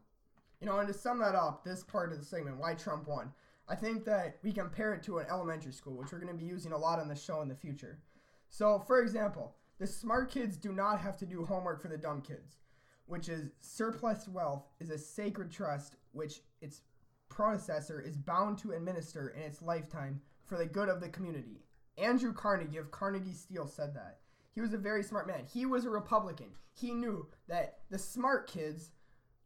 You 0.61 0.67
know, 0.67 0.79
and 0.79 0.89
to 0.89 0.95
sum 0.95 1.19
that 1.21 1.35
up, 1.35 1.65
this 1.65 1.85
part 1.85 2.13
of 2.13 2.19
the 2.19 2.25
segment, 2.25 2.59
why 2.59 2.75
Trump 2.75 3.07
won, 3.07 3.33
I 3.69 3.75
think 3.75 4.05
that 4.05 4.39
we 4.43 4.53
compare 4.53 4.95
it 4.95 5.03
to 5.05 5.19
an 5.19 5.27
elementary 5.29 5.73
school, 5.73 5.97
which 5.97 6.13
we're 6.13 6.21
going 6.21 6.33
to 6.33 6.39
be 6.39 6.49
using 6.49 6.73
a 6.73 6.79
lot 6.79 6.99
on 6.99 7.09
the 7.09 7.17
show 7.17 7.43
in 7.43 7.49
the 7.49 7.55
future. 7.55 7.99
So, 8.49 8.79
for 8.87 9.01
example, 9.01 9.57
the 9.79 9.87
smart 9.87 10.31
kids 10.31 10.57
do 10.57 10.73
not 10.73 11.01
have 11.01 11.17
to 11.19 11.27
do 11.27 11.45
homework 11.45 11.83
for 11.83 11.89
the 11.89 11.99
dumb 11.99 12.23
kids, 12.23 12.59
which 13.07 13.29
is 13.29 13.51
surplus 13.61 14.29
wealth 14.29 14.65
is 14.81 14.91
a 14.91 14.99
sacred 14.99 15.51
trust, 15.51 15.97
which 16.13 16.41
it's 16.61 16.83
predecessor 17.29 18.01
is 18.01 18.17
bound 18.17 18.57
to 18.59 18.73
administer 18.73 19.31
in 19.31 19.43
its 19.43 19.61
lifetime 19.61 20.21
for 20.45 20.57
the 20.57 20.65
good 20.65 20.89
of 20.89 21.01
the 21.01 21.09
community. 21.09 21.61
Andrew 21.99 22.33
Carnegie 22.33 22.79
of 22.79 22.91
Carnegie 22.91 23.33
Steel 23.33 23.67
said 23.67 23.95
that. 23.95 24.21
He 24.55 24.61
was 24.61 24.73
a 24.73 24.79
very 24.79 25.03
smart 25.03 25.27
man. 25.27 25.45
He 25.53 25.67
was 25.67 25.85
a 25.85 25.91
Republican. 25.91 26.49
He 26.73 26.93
knew 26.93 27.27
that 27.49 27.81
the 27.91 27.99
smart 27.99 28.47
kids 28.47 28.91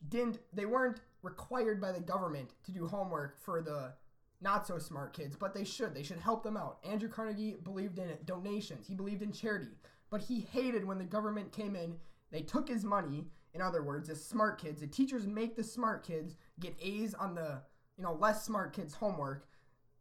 didn't 0.09 0.39
they 0.53 0.67
weren't 0.67 1.01
required 1.23 1.81
by 1.81 1.93
the 1.93 2.01
government 2.01 2.55
to 2.65 2.73
do 2.73 2.87
homework 2.87 3.39
for 3.43 3.61
the 3.61 3.93
not 4.41 4.67
so 4.67 4.79
smart 4.79 5.13
kids, 5.13 5.37
but 5.37 5.53
they 5.53 5.65
should. 5.65 5.95
They 5.95 6.03
should 6.03 6.19
help 6.19 6.43
them 6.43 6.57
out. 6.57 6.79
Andrew 6.83 7.11
Carnegie 7.11 7.57
believed 7.63 7.99
in 7.99 8.09
donations. 8.25 8.87
He 8.87 8.95
believed 8.95 9.23
in 9.23 9.33
charity, 9.33 9.77
but 10.11 10.23
he 10.23 10.41
hated 10.41 10.85
when 10.85 10.99
the 10.99 11.05
government 11.05 11.53
came 11.53 11.77
in. 11.77 11.97
They 12.31 12.41
took 12.43 12.69
his 12.69 12.85
money. 12.85 13.27
In 13.53 13.61
other 13.61 13.83
words, 13.83 14.09
the 14.09 14.17
smart 14.17 14.61
kids, 14.61 14.81
the 14.81 14.87
teachers 14.87 15.27
make 15.27 15.57
the 15.57 15.65
smart 15.65 16.07
kids 16.07 16.37
get 16.61 16.75
A's 16.81 17.15
on 17.15 17.35
the 17.35 17.61
you 17.97 18.05
know 18.05 18.15
less 18.15 18.45
smart 18.45 18.73
kids' 18.73 18.95
homework. 18.95 19.47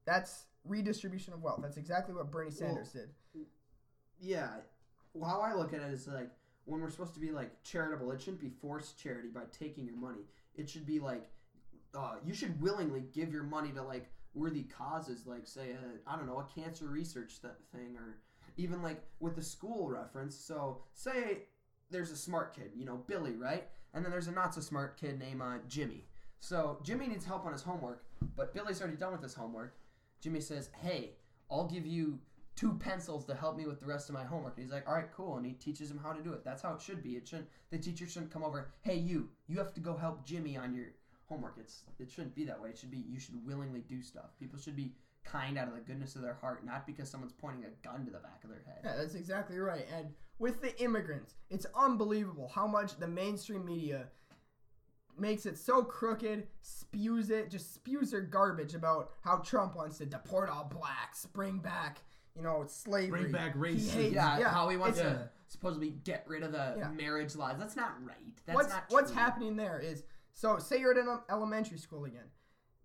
That's 0.06 0.46
redistribution 0.64 1.34
of 1.34 1.42
wealth. 1.42 1.60
That's 1.62 1.78
exactly 1.78 2.16
what 2.16 2.32
Bernie 2.32 2.52
Sanders 2.52 2.92
did. 2.92 3.10
Yeah. 4.22 4.50
Well, 5.14 5.30
how 5.30 5.42
I 5.42 5.54
look 5.54 5.74
at 5.74 5.82
it 5.82 5.92
is 5.92 6.08
like 6.08 6.30
when 6.70 6.82
we're 6.82 6.90
supposed 6.90 7.16
to 7.16 7.20
be 7.20 7.32
like 7.32 7.52
charitable, 7.64 8.12
it 8.12 8.22
shouldn't 8.22 8.42
be 8.42 8.52
forced 8.62 9.02
charity 9.02 9.30
by 9.30 9.42
taking 9.58 9.86
your 9.86 9.96
money. 9.96 10.22
It 10.56 10.70
should 10.70 10.86
be 10.86 11.00
like 11.00 11.30
uh, 11.96 12.16
you 12.24 12.34
should 12.34 12.62
willingly 12.62 13.04
give 13.14 13.34
your 13.34 13.44
money 13.44 13.72
to 13.72 13.82
like 13.82 14.10
worthy 14.36 14.64
causes, 14.64 15.26
like 15.26 15.48
say 15.48 15.76
I 16.06 16.16
don't 16.16 16.28
know 16.28 16.40
a 16.40 16.60
cancer 16.60 16.86
research 16.86 17.42
th- 17.42 17.54
thing, 17.74 17.96
or 17.98 18.18
even 18.58 18.84
like 18.84 19.04
with 19.20 19.36
the 19.36 19.42
school 19.42 19.90
reference. 19.90 20.36
So 20.36 20.82
say 20.94 21.40
there's 21.90 22.12
a 22.12 22.18
smart 22.18 22.56
kid, 22.56 22.72
you 22.76 22.86
know 22.86 22.98
Billy, 23.08 23.36
right? 23.36 23.68
And 23.94 24.06
then 24.06 24.12
there's 24.12 24.28
a 24.28 24.32
not 24.32 24.54
so 24.54 24.62
smart 24.62 25.00
kid 25.00 25.18
named 25.18 25.42
uh, 25.42 25.58
Jimmy. 25.68 26.06
So 26.40 26.80
Jimmy 26.84 27.08
needs 27.08 27.26
help 27.26 27.46
on 27.46 27.52
his 27.52 27.64
homework, 27.64 28.04
but 28.36 28.54
Billy's 28.54 28.80
already 28.82 28.98
done 28.98 29.12
with 29.12 29.24
his 29.24 29.34
homework. 29.34 29.76
Jimmy 30.22 30.40
says, 30.40 30.70
"Hey, 30.82 31.14
I'll 31.50 31.68
give 31.68 31.88
you 31.88 32.20
two 32.60 32.74
pencils 32.74 33.24
to 33.26 33.34
help 33.34 33.56
me 33.56 33.66
with 33.66 33.80
the 33.80 33.86
rest 33.86 34.10
of 34.10 34.16
my 34.16 34.24
homework." 34.24 34.58
And 34.58 34.66
he's 34.66 34.74
like, 34.74 34.88
"All 34.88 34.96
right, 34.96 35.12
cool." 35.16 35.38
And 35.38 35.46
he 35.46 35.54
teaches 35.54 35.90
him 35.90 35.98
how 35.98 36.12
to 36.12 36.22
do 36.22 36.34
it. 36.34 36.44
That's 36.44 36.62
how 36.62 36.74
it 36.74 36.82
should 36.82 37.02
be. 37.02 37.16
It 37.16 37.28
shouldn't. 37.28 37.48
The 37.70 37.78
teacher 37.78 38.08
shouldn't 38.08 38.32
come 38.32 38.44
over. 38.44 38.70
Hey, 38.82 38.98
you, 38.98 39.30
you 39.48 39.58
have 39.58 39.74
to 39.76 39.80
go 39.80 39.96
help 39.96 40.26
Jimmy 40.26 40.58
on 40.58 40.74
your 40.76 40.88
homework. 41.28 41.56
It's 41.60 41.84
it 42.00 42.12
shouldn't 42.12 42.36
be 42.36 42.44
that 42.46 42.62
way. 42.62 42.70
It 42.70 42.78
should 42.78 42.92
be 42.92 43.06
you 43.08 43.20
should 43.20 43.46
willingly 43.46 43.82
do 43.82 44.02
stuff. 44.02 44.32
People 44.40 44.60
should 44.60 44.76
be 44.76 44.94
kind 45.24 45.58
out 45.58 45.68
of 45.68 45.76
the 45.76 45.82
goodness 45.82 46.16
of 46.16 46.22
their 46.22 46.34
heart, 46.34 46.66
not 46.66 46.86
because 46.88 47.10
someone's 47.10 47.34
pointing 47.34 47.64
a 47.66 47.88
gun 47.88 48.06
to 48.06 48.12
the 48.12 48.20
back 48.20 48.44
of 48.44 48.50
their 48.50 48.64
head. 48.66 48.80
Yeah, 48.84 48.96
that's 48.98 49.16
exactly 49.16 49.60
right. 49.60 49.86
And 49.96 50.10
with 50.40 50.62
the 50.62 50.78
immigrants, 50.82 51.36
it's 51.50 51.66
unbelievable 51.76 52.52
how 52.54 52.68
much 52.68 52.98
the 52.98 53.08
mainstream 53.08 53.66
media 53.66 54.08
makes 55.18 55.46
it 55.46 55.58
so 55.58 55.84
crooked, 55.84 56.48
spews 56.62 57.30
it, 57.30 57.52
just 57.52 57.74
spews 57.74 58.12
their 58.12 58.22
garbage 58.22 58.74
about 58.74 59.12
how 59.22 59.38
Trump 59.38 59.76
wants 59.76 59.98
to 59.98 60.06
deport 60.06 60.50
all 60.50 60.64
blacks, 60.64 61.26
bring 61.26 61.60
back, 61.60 62.00
you 62.40 62.46
know, 62.46 62.62
it's 62.62 62.74
slavery. 62.74 63.20
Bring 63.24 63.32
back 63.34 63.54
He 63.54 63.60
racism. 63.60 63.90
hates- 63.92 64.16
Yeah, 64.16 64.40
yeah, 64.40 64.50
how 64.50 64.70
he 64.70 64.78
wants 64.78 64.98
it's- 64.98 65.14
to 65.14 65.30
supposedly 65.48 65.90
get 65.92 66.26
rid 66.26 66.42
of 66.42 66.54
the 66.54 66.76
Yeah. 66.78 66.90
marriage 66.92 67.36
laws. 67.36 67.58
That's 67.60 67.76
not 67.76 68.02
right. 68.06 68.16
That's 68.46 68.56
what's 68.56 68.70
not 68.70 68.84
what's 68.90 69.12
true. 69.12 69.20
happening 69.20 69.56
there 69.58 69.78
is 69.80 70.04
so 70.34 70.58
say 70.58 70.80
you're 70.80 70.98
at 70.98 70.98
an 71.06 71.20
elementary 71.30 71.78
school 71.78 72.06
again. 72.06 72.32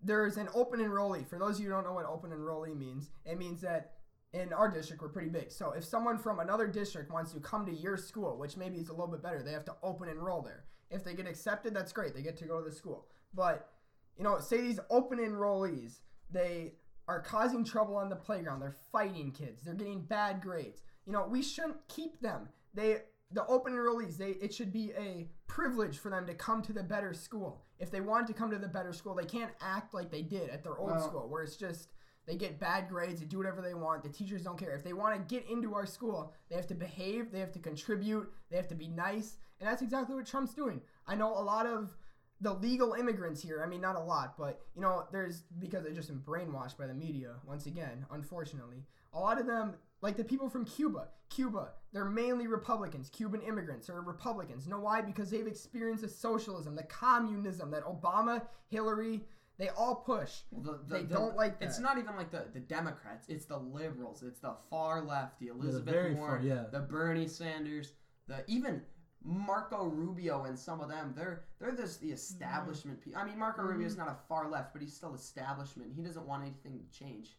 There's 0.02 0.38
an 0.38 0.48
open 0.54 0.80
enrollee. 0.80 1.24
For 1.24 1.38
those 1.38 1.56
of 1.56 1.60
you 1.60 1.68
who 1.68 1.74
don't 1.74 1.84
know 1.84 1.92
what 1.92 2.04
open 2.04 2.32
enrollee 2.32 2.76
means, 2.76 3.10
it 3.24 3.38
means 3.38 3.60
that 3.60 3.92
in 4.32 4.52
our 4.52 4.68
district 4.68 5.00
we're 5.00 5.08
pretty 5.08 5.28
big. 5.30 5.52
So 5.52 5.70
if 5.70 5.84
someone 5.84 6.18
from 6.18 6.40
another 6.40 6.66
district 6.66 7.12
wants 7.12 7.32
to 7.32 7.38
come 7.40 7.64
to 7.66 7.72
your 7.72 7.96
school, 7.96 8.36
which 8.36 8.56
maybe 8.56 8.78
is 8.78 8.88
a 8.88 8.92
little 8.92 9.06
bit 9.06 9.22
better, 9.22 9.40
they 9.40 9.52
have 9.52 9.64
to 9.66 9.76
open 9.84 10.08
enroll 10.08 10.42
there. 10.42 10.64
If 10.90 11.04
they 11.04 11.14
get 11.14 11.28
accepted, 11.28 11.74
that's 11.74 11.92
great. 11.92 12.12
They 12.12 12.22
get 12.22 12.36
to 12.38 12.44
go 12.46 12.58
to 12.60 12.68
the 12.68 12.74
school. 12.74 13.06
But 13.32 13.70
you 14.16 14.24
know, 14.24 14.40
say 14.40 14.60
these 14.60 14.80
open 14.90 15.18
enrollees, 15.20 16.00
they 16.30 16.74
are 17.08 17.20
causing 17.20 17.64
trouble 17.64 17.96
on 17.96 18.08
the 18.08 18.16
playground. 18.16 18.60
They're 18.60 18.76
fighting 18.92 19.30
kids. 19.32 19.62
They're 19.64 19.74
getting 19.74 20.02
bad 20.02 20.40
grades. 20.40 20.82
You 21.06 21.12
know, 21.12 21.26
we 21.28 21.42
shouldn't 21.42 21.86
keep 21.88 22.20
them. 22.20 22.48
They 22.72 23.02
the 23.30 23.46
open 23.46 23.72
enrollees, 23.72 24.16
they 24.16 24.30
it 24.30 24.54
should 24.54 24.72
be 24.72 24.92
a 24.96 25.28
privilege 25.46 25.98
for 25.98 26.10
them 26.10 26.26
to 26.26 26.34
come 26.34 26.62
to 26.62 26.72
the 26.72 26.82
better 26.82 27.12
school. 27.12 27.62
If 27.78 27.90
they 27.90 28.00
want 28.00 28.26
to 28.28 28.32
come 28.32 28.50
to 28.50 28.58
the 28.58 28.68
better 28.68 28.92
school, 28.92 29.14
they 29.14 29.24
can't 29.24 29.50
act 29.60 29.92
like 29.92 30.10
they 30.10 30.22
did 30.22 30.50
at 30.50 30.62
their 30.62 30.78
old 30.78 30.92
Well- 30.92 31.08
school, 31.08 31.28
where 31.28 31.42
it's 31.42 31.56
just 31.56 31.88
they 32.26 32.36
get 32.36 32.58
bad 32.58 32.88
grades, 32.88 33.20
they 33.20 33.26
do 33.26 33.36
whatever 33.36 33.60
they 33.60 33.74
want. 33.74 34.02
The 34.02 34.08
teachers 34.08 34.42
don't 34.42 34.56
care. 34.58 34.74
If 34.74 34.82
they 34.82 34.94
want 34.94 35.14
to 35.16 35.34
get 35.34 35.50
into 35.50 35.74
our 35.74 35.84
school, 35.84 36.32
they 36.48 36.56
have 36.56 36.66
to 36.68 36.74
behave, 36.74 37.30
they 37.30 37.40
have 37.40 37.52
to 37.52 37.58
contribute, 37.58 38.32
they 38.50 38.56
have 38.56 38.68
to 38.68 38.74
be 38.74 38.88
nice, 38.88 39.36
and 39.60 39.68
that's 39.68 39.82
exactly 39.82 40.14
what 40.14 40.24
Trump's 40.26 40.54
doing. 40.54 40.80
I 41.06 41.16
know 41.16 41.36
a 41.36 41.42
lot 41.42 41.66
of 41.66 41.94
the 42.40 42.52
legal 42.52 42.94
immigrants 42.94 43.40
here. 43.42 43.62
I 43.64 43.68
mean, 43.68 43.80
not 43.80 43.96
a 43.96 44.00
lot, 44.00 44.36
but 44.38 44.60
you 44.74 44.82
know, 44.82 45.04
there's 45.12 45.42
because 45.58 45.84
they've 45.84 45.94
just 45.94 46.08
been 46.08 46.20
brainwashed 46.20 46.76
by 46.76 46.86
the 46.86 46.94
media 46.94 47.34
once 47.46 47.66
again, 47.66 48.04
unfortunately. 48.10 48.84
A 49.12 49.18
lot 49.18 49.40
of 49.40 49.46
them, 49.46 49.74
like 50.00 50.16
the 50.16 50.24
people 50.24 50.48
from 50.48 50.64
Cuba, 50.64 51.08
Cuba, 51.30 51.68
they're 51.92 52.04
mainly 52.04 52.46
Republicans. 52.48 53.08
Cuban 53.10 53.40
immigrants 53.42 53.88
are 53.88 54.00
Republicans. 54.02 54.64
You 54.66 54.72
know 54.72 54.80
why? 54.80 55.00
Because 55.00 55.30
they've 55.30 55.46
experienced 55.46 56.02
the 56.02 56.08
socialism, 56.08 56.74
the 56.74 56.82
communism 56.82 57.70
that 57.70 57.84
Obama, 57.84 58.42
Hillary, 58.68 59.20
they 59.56 59.68
all 59.68 59.94
push. 59.94 60.40
Well, 60.50 60.62
the, 60.62 60.78
the, 60.88 60.94
They 61.00 61.06
the- 61.06 61.14
don't 61.14 61.36
like 61.36 61.54
It's 61.60 61.78
not 61.78 61.96
even 61.98 62.16
like 62.16 62.32
the, 62.32 62.46
the 62.52 62.58
Democrats. 62.58 63.26
It's 63.28 63.44
the 63.46 63.56
liberals. 63.58 64.24
It's 64.24 64.40
the 64.40 64.56
far 64.68 65.00
left. 65.04 65.38
The 65.38 65.46
Elizabeth 65.48 65.94
very 65.94 66.14
Warren. 66.14 66.40
far, 66.42 66.46
yeah. 66.48 66.64
The 66.72 66.80
Bernie 66.80 67.28
Sanders. 67.28 67.92
The 68.26 68.42
even 68.48 68.82
Marco 69.24 69.84
Rubio 69.84 70.44
and 70.44 70.58
some 70.58 70.80
of 70.80 70.88
them. 70.88 71.14
They're 71.16 71.44
they're 71.58 71.74
just 71.74 72.00
the 72.00 72.12
establishment 72.12 73.00
people. 73.02 73.20
I 73.20 73.24
mean, 73.24 73.38
Marco 73.38 73.62
Mm-hmm. 73.62 73.72
Rubio's 73.72 73.96
not 73.96 74.08
a 74.08 74.16
far 74.28 74.48
left, 74.48 74.72
but 74.72 74.82
he's 74.82 74.94
still 74.94 75.14
establishment. 75.14 75.92
He 75.96 76.02
doesn't 76.02 76.26
want 76.26 76.42
anything 76.42 76.78
to 76.78 76.98
change. 76.98 77.36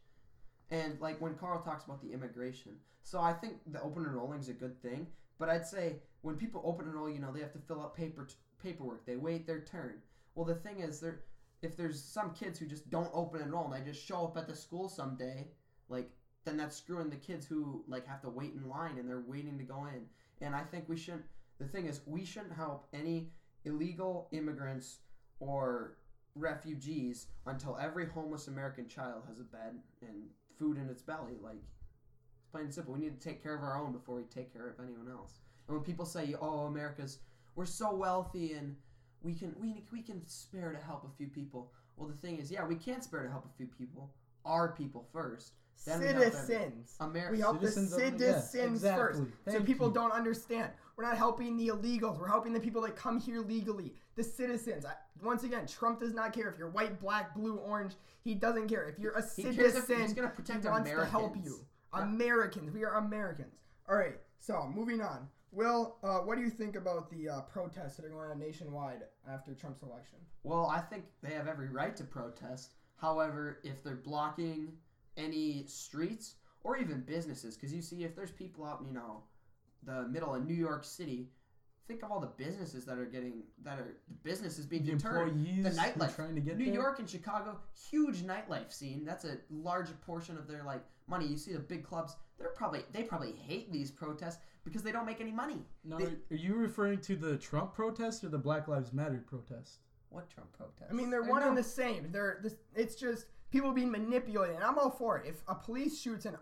And 0.71 0.99
like 0.99 1.21
when 1.21 1.35
Carl 1.35 1.61
talks 1.61 1.85
about 1.85 2.01
the 2.01 2.11
immigration, 2.11 2.73
so 3.03 3.19
I 3.21 3.33
think 3.33 3.57
the 3.71 3.81
open 3.81 4.03
enrolling 4.03 4.39
is 4.39 4.49
a 4.49 4.53
good 4.53 4.81
thing. 4.81 5.07
But 5.37 5.49
I'd 5.49 5.65
say 5.65 5.97
when 6.21 6.35
people 6.37 6.61
open 6.65 6.87
enroll, 6.87 7.09
you 7.09 7.19
know, 7.19 7.31
they 7.31 7.41
have 7.41 7.53
to 7.53 7.59
fill 7.59 7.81
out 7.81 7.95
paper 7.95 8.27
paperwork. 8.61 9.05
They 9.05 9.15
wait 9.15 9.45
their 9.45 9.61
turn. 9.61 10.01
Well, 10.33 10.45
the 10.45 10.55
thing 10.55 10.79
is, 10.79 10.99
there 10.99 11.19
if 11.61 11.77
there's 11.77 12.01
some 12.01 12.33
kids 12.33 12.57
who 12.59 12.65
just 12.65 12.89
don't 12.89 13.09
open 13.13 13.41
enroll 13.41 13.71
and 13.71 13.73
they 13.73 13.91
just 13.91 14.05
show 14.05 14.23
up 14.25 14.37
at 14.37 14.47
the 14.47 14.55
school 14.55 14.89
someday, 14.89 15.47
like 15.89 16.09
then 16.45 16.57
that's 16.57 16.75
screwing 16.77 17.09
the 17.09 17.15
kids 17.15 17.45
who 17.45 17.83
like 17.87 18.07
have 18.07 18.21
to 18.21 18.29
wait 18.29 18.53
in 18.53 18.67
line 18.69 18.97
and 18.97 19.07
they're 19.07 19.23
waiting 19.27 19.57
to 19.57 19.63
go 19.63 19.85
in. 19.85 20.05
And 20.41 20.55
I 20.55 20.63
think 20.63 20.85
we 20.87 20.97
shouldn't. 20.97 21.25
The 21.59 21.65
thing 21.65 21.85
is, 21.85 22.01
we 22.05 22.25
shouldn't 22.25 22.53
help 22.53 22.87
any 22.93 23.31
illegal 23.63 24.27
immigrants 24.31 24.99
or 25.39 25.97
refugees 26.35 27.27
until 27.45 27.77
every 27.77 28.05
homeless 28.05 28.47
American 28.47 28.87
child 28.87 29.23
has 29.27 29.39
a 29.39 29.43
bed 29.43 29.79
and 30.01 30.23
food 30.59 30.77
in 30.77 30.89
its 30.89 31.01
belly. 31.01 31.37
Like 31.41 31.55
it's 31.55 32.51
plain 32.51 32.65
and 32.65 32.73
simple. 32.73 32.93
We 32.93 32.99
need 32.99 33.19
to 33.19 33.27
take 33.27 33.41
care 33.41 33.55
of 33.55 33.63
our 33.63 33.81
own 33.81 33.93
before 33.93 34.15
we 34.15 34.23
take 34.23 34.51
care 34.51 34.69
of 34.69 34.79
anyone 34.79 35.09
else. 35.09 35.39
And 35.67 35.75
when 35.75 35.83
people 35.83 36.05
say, 36.05 36.35
"Oh, 36.39 36.65
America's 36.65 37.19
we're 37.55 37.65
so 37.65 37.95
wealthy 37.95 38.53
and 38.53 38.75
we 39.21 39.33
can 39.33 39.55
we 39.59 39.85
we 39.91 40.01
can 40.01 40.25
spare 40.27 40.71
to 40.71 40.77
help 40.77 41.05
a 41.05 41.17
few 41.17 41.27
people," 41.27 41.71
well, 41.95 42.07
the 42.07 42.17
thing 42.17 42.37
is, 42.37 42.51
yeah, 42.51 42.65
we 42.65 42.75
can 42.75 43.01
spare 43.01 43.23
to 43.23 43.29
help 43.29 43.45
a 43.45 43.57
few 43.57 43.67
people. 43.67 44.13
Our 44.45 44.73
people 44.73 45.07
first. 45.11 45.53
Then 45.85 45.99
we 45.99 46.05
help 46.07 46.17
every- 46.17 46.31
Citizens. 46.31 46.95
Amer- 47.01 47.31
We 47.31 47.39
help 47.39 47.59
Citizens 47.59 47.91
the 47.91 48.01
yeah, 48.01 48.07
citizens 48.39 48.77
exactly. 48.83 49.25
first. 49.45 49.57
so 49.57 49.63
people 49.63 49.87
you. 49.89 49.93
don't 49.93 50.11
understand. 50.11 50.71
We're 50.95 51.03
not 51.03 51.17
helping 51.17 51.57
the 51.57 51.67
illegals. 51.67 52.17
We're 52.19 52.27
helping 52.27 52.53
the 52.53 52.59
people 52.59 52.81
that 52.83 52.95
come 52.95 53.19
here 53.19 53.41
legally. 53.41 53.93
The 54.15 54.23
citizens. 54.23 54.85
I, 54.85 54.93
once 55.21 55.43
again, 55.43 55.67
Trump 55.67 55.99
does 55.99 56.13
not 56.13 56.31
care 56.33 56.49
if 56.49 56.57
you're 56.57 56.69
white, 56.69 56.99
black, 56.99 57.35
blue, 57.35 57.57
orange. 57.57 57.95
He 58.23 58.33
doesn't 58.33 58.67
care. 58.69 58.87
If 58.87 58.97
you're 58.97 59.11
a 59.13 59.21
He 59.35 59.43
cares 59.43 59.57
if 59.57 59.73
citizen, 59.85 60.01
he's 60.01 60.13
gonna 60.13 60.29
protect 60.29 60.63
he 60.63 60.69
wants 60.69 60.89
to 60.89 61.05
help 61.05 61.35
you. 61.35 61.59
Yeah. 61.93 62.03
Americans. 62.03 62.71
We 62.71 62.83
are 62.85 62.95
Americans. 62.95 63.53
All 63.89 63.95
right. 63.95 64.15
So 64.39 64.71
moving 64.73 65.01
on. 65.01 65.27
Will, 65.51 65.97
uh, 66.03 66.19
what 66.19 66.35
do 66.37 66.41
you 66.43 66.49
think 66.49 66.75
about 66.75 67.09
the 67.09 67.29
uh, 67.29 67.41
protests 67.41 67.95
that 67.97 68.05
are 68.05 68.09
going 68.09 68.29
on 68.31 68.39
nationwide 68.39 69.03
after 69.29 69.53
Trump's 69.53 69.83
election? 69.83 70.17
Well, 70.43 70.65
I 70.67 70.79
think 70.81 71.05
they 71.21 71.33
have 71.33 71.47
every 71.47 71.69
right 71.69 71.95
to 71.95 72.03
protest. 72.03 72.73
However, 72.97 73.59
if 73.63 73.83
they're 73.83 73.95
blocking 73.95 74.73
any 75.17 75.65
streets 75.67 76.35
or 76.63 76.77
even 76.77 77.01
businesses, 77.01 77.55
because 77.55 77.73
you 77.73 77.81
see, 77.81 78.03
if 78.03 78.15
there's 78.15 78.31
people 78.31 78.65
out 78.65 78.81
in, 78.81 78.87
you 78.87 78.93
know, 78.93 79.23
the 79.83 80.07
middle 80.07 80.33
of 80.33 80.45
New 80.45 80.53
York 80.55 80.83
City, 80.83 81.29
think 81.87 82.01
of 82.03 82.11
all 82.11 82.19
the 82.19 82.25
businesses 82.43 82.85
that 82.85 82.97
are 82.97 83.05
getting, 83.05 83.43
that 83.63 83.77
are, 83.79 83.83
the 84.07 84.13
businesses 84.23 84.65
being 84.65 84.83
The 84.83 84.93
deterred. 84.93 85.27
employees 85.29 85.63
The 85.63 85.69
nightlife. 85.81 86.15
trying 86.15 86.35
to 86.35 86.41
get 86.41 86.57
New 86.57 86.65
there. 86.65 86.73
York 86.73 86.99
and 86.99 87.07
Chicago, 87.09 87.59
huge 87.91 88.23
nightlife 88.23 88.71
scene. 88.73 89.05
That's 89.05 89.25
a 89.25 89.37
large 89.51 89.89
portion 90.01 90.37
of 90.37 90.47
their, 90.47 90.63
like, 90.63 90.83
money. 91.07 91.27
You 91.27 91.37
see 91.37 91.53
the 91.53 91.59
big 91.59 91.83
clubs, 91.83 92.15
they're 92.39 92.49
probably, 92.49 92.83
they 92.91 93.03
probably 93.03 93.33
hate 93.33 93.71
these 93.71 93.91
protests 93.91 94.39
because 94.63 94.81
they 94.81 94.91
don't 94.91 95.05
make 95.05 95.21
any 95.21 95.31
money. 95.31 95.63
Now, 95.83 95.99
They- 95.99 96.17
are 96.31 96.35
you 96.37 96.55
referring 96.55 97.01
to 97.01 97.15
the 97.15 97.37
Trump 97.37 97.73
protest 97.73 98.23
or 98.23 98.29
the 98.29 98.39
Black 98.39 98.67
Lives 98.67 98.91
Matter 98.91 99.23
protest? 99.27 99.81
What 100.15 100.29
Trump 100.29 100.51
protest? 100.57 100.85
I 100.89 100.93
mean, 100.93 101.09
they're 101.09 101.21
They're 101.21 101.29
one 101.31 101.41
no- 101.41 101.49
and 101.49 101.57
the 101.57 101.63
same. 101.63 102.11
They're 102.11 102.39
this. 102.41 102.55
It's 102.75 102.95
just 102.95 103.25
people 103.51 103.71
being 103.73 103.91
manipulated, 103.91 104.55
and 104.55 104.63
I'm 104.63 104.77
all 104.79 104.89
for 104.89 105.17
it. 105.19 105.27
If 105.27 105.41
a 105.47 105.55
police 105.55 105.99
shoots 106.01 106.25
an 106.25 106.37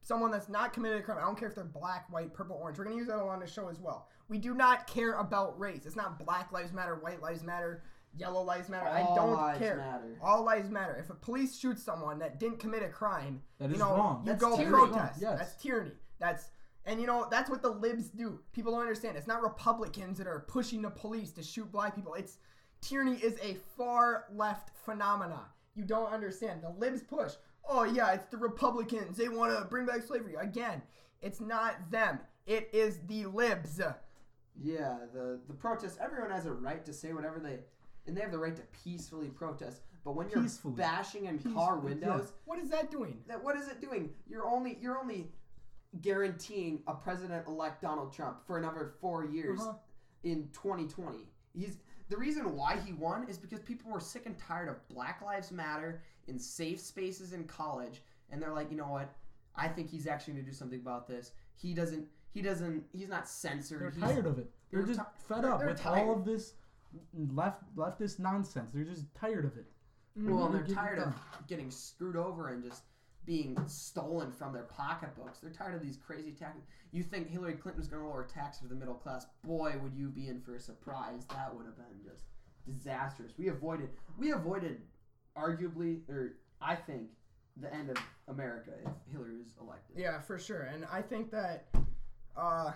someone 0.00 0.30
that's 0.30 0.48
not 0.48 0.72
committed 0.72 1.00
a 1.00 1.02
crime, 1.02 1.18
I 1.18 1.22
don't 1.22 1.38
care 1.38 1.48
if 1.48 1.54
they're 1.54 1.64
black, 1.64 2.10
white, 2.12 2.32
purple, 2.32 2.56
orange. 2.56 2.78
We're 2.78 2.84
gonna 2.84 2.96
use 2.96 3.08
that 3.08 3.16
on 3.18 3.40
the 3.40 3.46
show 3.46 3.68
as 3.68 3.78
well. 3.80 4.08
We 4.28 4.38
do 4.38 4.54
not 4.54 4.86
care 4.86 5.14
about 5.14 5.58
race. 5.58 5.86
It's 5.86 5.96
not 5.96 6.18
Black 6.24 6.52
Lives 6.52 6.72
Matter, 6.72 6.94
White 6.96 7.22
Lives 7.22 7.42
Matter. 7.42 7.82
Yellow 8.16 8.42
lives 8.42 8.68
matter. 8.70 8.88
I 8.88 9.02
don't 9.14 9.32
lives 9.34 9.58
care. 9.58 9.76
matter. 9.76 10.18
All 10.22 10.42
lives 10.42 10.70
matter. 10.70 10.96
If 10.96 11.10
a 11.10 11.14
police 11.14 11.56
shoots 11.58 11.82
someone 11.84 12.18
that 12.20 12.40
didn't 12.40 12.58
commit 12.58 12.82
a 12.82 12.88
crime, 12.88 13.42
That 13.58 13.68
you 13.68 13.74
is 13.74 13.80
know, 13.80 13.94
wrong. 13.94 14.22
you 14.24 14.32
That's 14.32 14.40
go 14.42 14.56
tyranny. 14.56 14.88
protest. 14.88 15.20
Yes. 15.20 15.38
That's 15.38 15.62
tyranny. 15.62 15.92
That's 16.18 16.50
and 16.86 17.00
you 17.02 17.06
know 17.06 17.28
that's 17.30 17.50
what 17.50 17.60
the 17.62 17.68
libs 17.70 18.08
do. 18.08 18.40
People 18.52 18.72
don't 18.72 18.80
understand. 18.80 19.16
It's 19.18 19.26
not 19.26 19.42
Republicans 19.42 20.16
that 20.18 20.26
are 20.26 20.40
pushing 20.48 20.80
the 20.82 20.90
police 20.90 21.32
to 21.32 21.42
shoot 21.42 21.70
black 21.70 21.94
people. 21.94 22.14
It's 22.14 22.38
tyranny 22.80 23.16
is 23.16 23.38
a 23.42 23.54
far 23.76 24.24
left 24.34 24.70
phenomena. 24.84 25.40
You 25.74 25.84
don't 25.84 26.12
understand. 26.12 26.62
The 26.62 26.70
libs 26.70 27.02
push. 27.02 27.32
Oh 27.68 27.84
yeah, 27.84 28.12
it's 28.12 28.26
the 28.26 28.36
Republicans. 28.36 29.16
They 29.16 29.28
want 29.28 29.56
to 29.56 29.64
bring 29.64 29.86
back 29.86 30.02
slavery 30.02 30.34
again. 30.34 30.82
It's 31.20 31.40
not 31.40 31.90
them. 31.90 32.18
It 32.46 32.70
is 32.72 33.00
the 33.06 33.26
libs. 33.26 33.80
Yeah, 34.60 34.96
the 35.12 35.38
the 35.46 35.54
protest. 35.54 35.98
Everyone 36.00 36.30
has 36.30 36.46
a 36.46 36.52
right 36.52 36.84
to 36.84 36.92
say 36.92 37.12
whatever 37.12 37.38
they, 37.38 37.58
and 38.06 38.16
they 38.16 38.20
have 38.22 38.32
the 38.32 38.38
right 38.38 38.56
to 38.56 38.62
peacefully 38.84 39.28
protest. 39.28 39.82
But 40.04 40.16
when 40.16 40.28
you're 40.30 40.42
Peacefully. 40.42 40.74
bashing 40.74 41.26
in 41.26 41.38
car 41.38 41.74
Peacefully, 41.76 41.94
windows, 41.94 42.32
What 42.46 42.58
is 42.58 42.70
that 42.70 42.90
doing? 42.90 43.18
that 43.28 43.42
what 43.44 43.56
is 43.56 43.68
it 43.68 43.80
doing? 43.80 44.10
You're 44.26 44.46
only 44.48 44.78
you're 44.80 44.98
only 44.98 45.30
guaranteeing 46.00 46.80
a 46.86 46.94
president-elect 46.94 47.82
Donald 47.82 48.12
Trump 48.12 48.38
for 48.46 48.58
another 48.58 48.92
four 49.00 49.24
years 49.24 49.60
Uh-huh. 49.60 49.74
in 50.22 50.48
2020. 50.52 51.18
He's 51.54 51.78
the 52.08 52.16
reason 52.16 52.54
why 52.56 52.76
he 52.84 52.92
won 52.92 53.28
is 53.28 53.36
because 53.38 53.60
people 53.60 53.90
were 53.90 54.00
sick 54.00 54.26
and 54.26 54.36
tired 54.38 54.68
of 54.68 54.86
Black 54.88 55.20
Lives 55.22 55.50
Matter 55.52 56.00
in 56.26 56.38
safe 56.38 56.80
spaces 56.80 57.32
in 57.32 57.44
college, 57.44 58.02
and 58.30 58.40
they're 58.40 58.52
like, 58.52 58.70
you 58.70 58.76
know 58.76 58.88
what? 58.88 59.14
I 59.56 59.68
think 59.68 59.90
he's 59.90 60.06
actually 60.06 60.34
going 60.34 60.44
to 60.44 60.50
do 60.50 60.56
something 60.56 60.80
about 60.80 61.06
this. 61.08 61.32
He 61.56 61.74
doesn't. 61.74 62.06
He 62.30 62.42
doesn't. 62.42 62.84
He's 62.92 63.08
not 63.08 63.28
censored. 63.28 63.80
They're 63.80 63.90
He's- 63.90 64.10
tired 64.12 64.26
of 64.26 64.38
it. 64.38 64.50
They're 64.70 64.82
they're 64.82 64.94
just 64.94 65.00
ti- 65.00 65.06
fed 65.28 65.42
they're- 65.44 65.52
up 65.52 65.58
they're 65.60 65.68
with 65.68 65.80
tired. 65.80 66.06
all 66.08 66.14
of 66.14 66.24
this 66.24 66.54
left 67.32 67.62
leftist 67.76 68.18
nonsense. 68.18 68.70
They're 68.72 68.84
just 68.84 69.04
tired 69.14 69.44
of 69.44 69.56
it. 69.56 69.66
Well, 70.16 70.46
and 70.46 70.54
they're 70.54 70.74
tired 70.74 70.98
of 70.98 71.14
getting 71.46 71.70
screwed 71.70 72.16
over 72.16 72.48
and 72.48 72.62
just 72.62 72.82
being 73.28 73.54
stolen 73.66 74.32
from 74.32 74.54
their 74.54 74.62
pocketbooks. 74.62 75.38
They're 75.38 75.52
tired 75.52 75.74
of 75.74 75.82
these 75.82 75.98
crazy 75.98 76.32
taxes. 76.32 76.62
You 76.92 77.02
think 77.02 77.28
Hillary 77.28 77.52
Clinton 77.52 77.78
was 77.78 77.86
going 77.86 78.02
to 78.02 78.08
lower 78.08 78.26
taxes 78.26 78.62
for 78.62 78.68
the 78.68 78.74
middle 78.74 78.94
class? 78.94 79.26
Boy, 79.44 79.74
would 79.82 79.94
you 79.94 80.08
be 80.08 80.28
in 80.28 80.40
for 80.40 80.56
a 80.56 80.60
surprise. 80.60 81.26
That 81.28 81.54
would 81.54 81.66
have 81.66 81.76
been 81.76 82.02
just 82.02 82.24
disastrous. 82.66 83.32
We 83.36 83.48
avoided 83.48 83.90
we 84.18 84.32
avoided 84.32 84.80
arguably 85.36 86.08
or 86.08 86.36
I 86.62 86.74
think 86.74 87.10
the 87.60 87.72
end 87.72 87.90
of 87.90 87.98
America 88.28 88.70
if 88.82 89.12
Hillary 89.12 89.36
was 89.36 89.54
elected. 89.60 89.96
Yeah, 89.98 90.20
for 90.20 90.38
sure. 90.38 90.62
And 90.62 90.86
I 90.90 91.02
think 91.02 91.30
that 91.30 91.66
uh, 92.34 92.72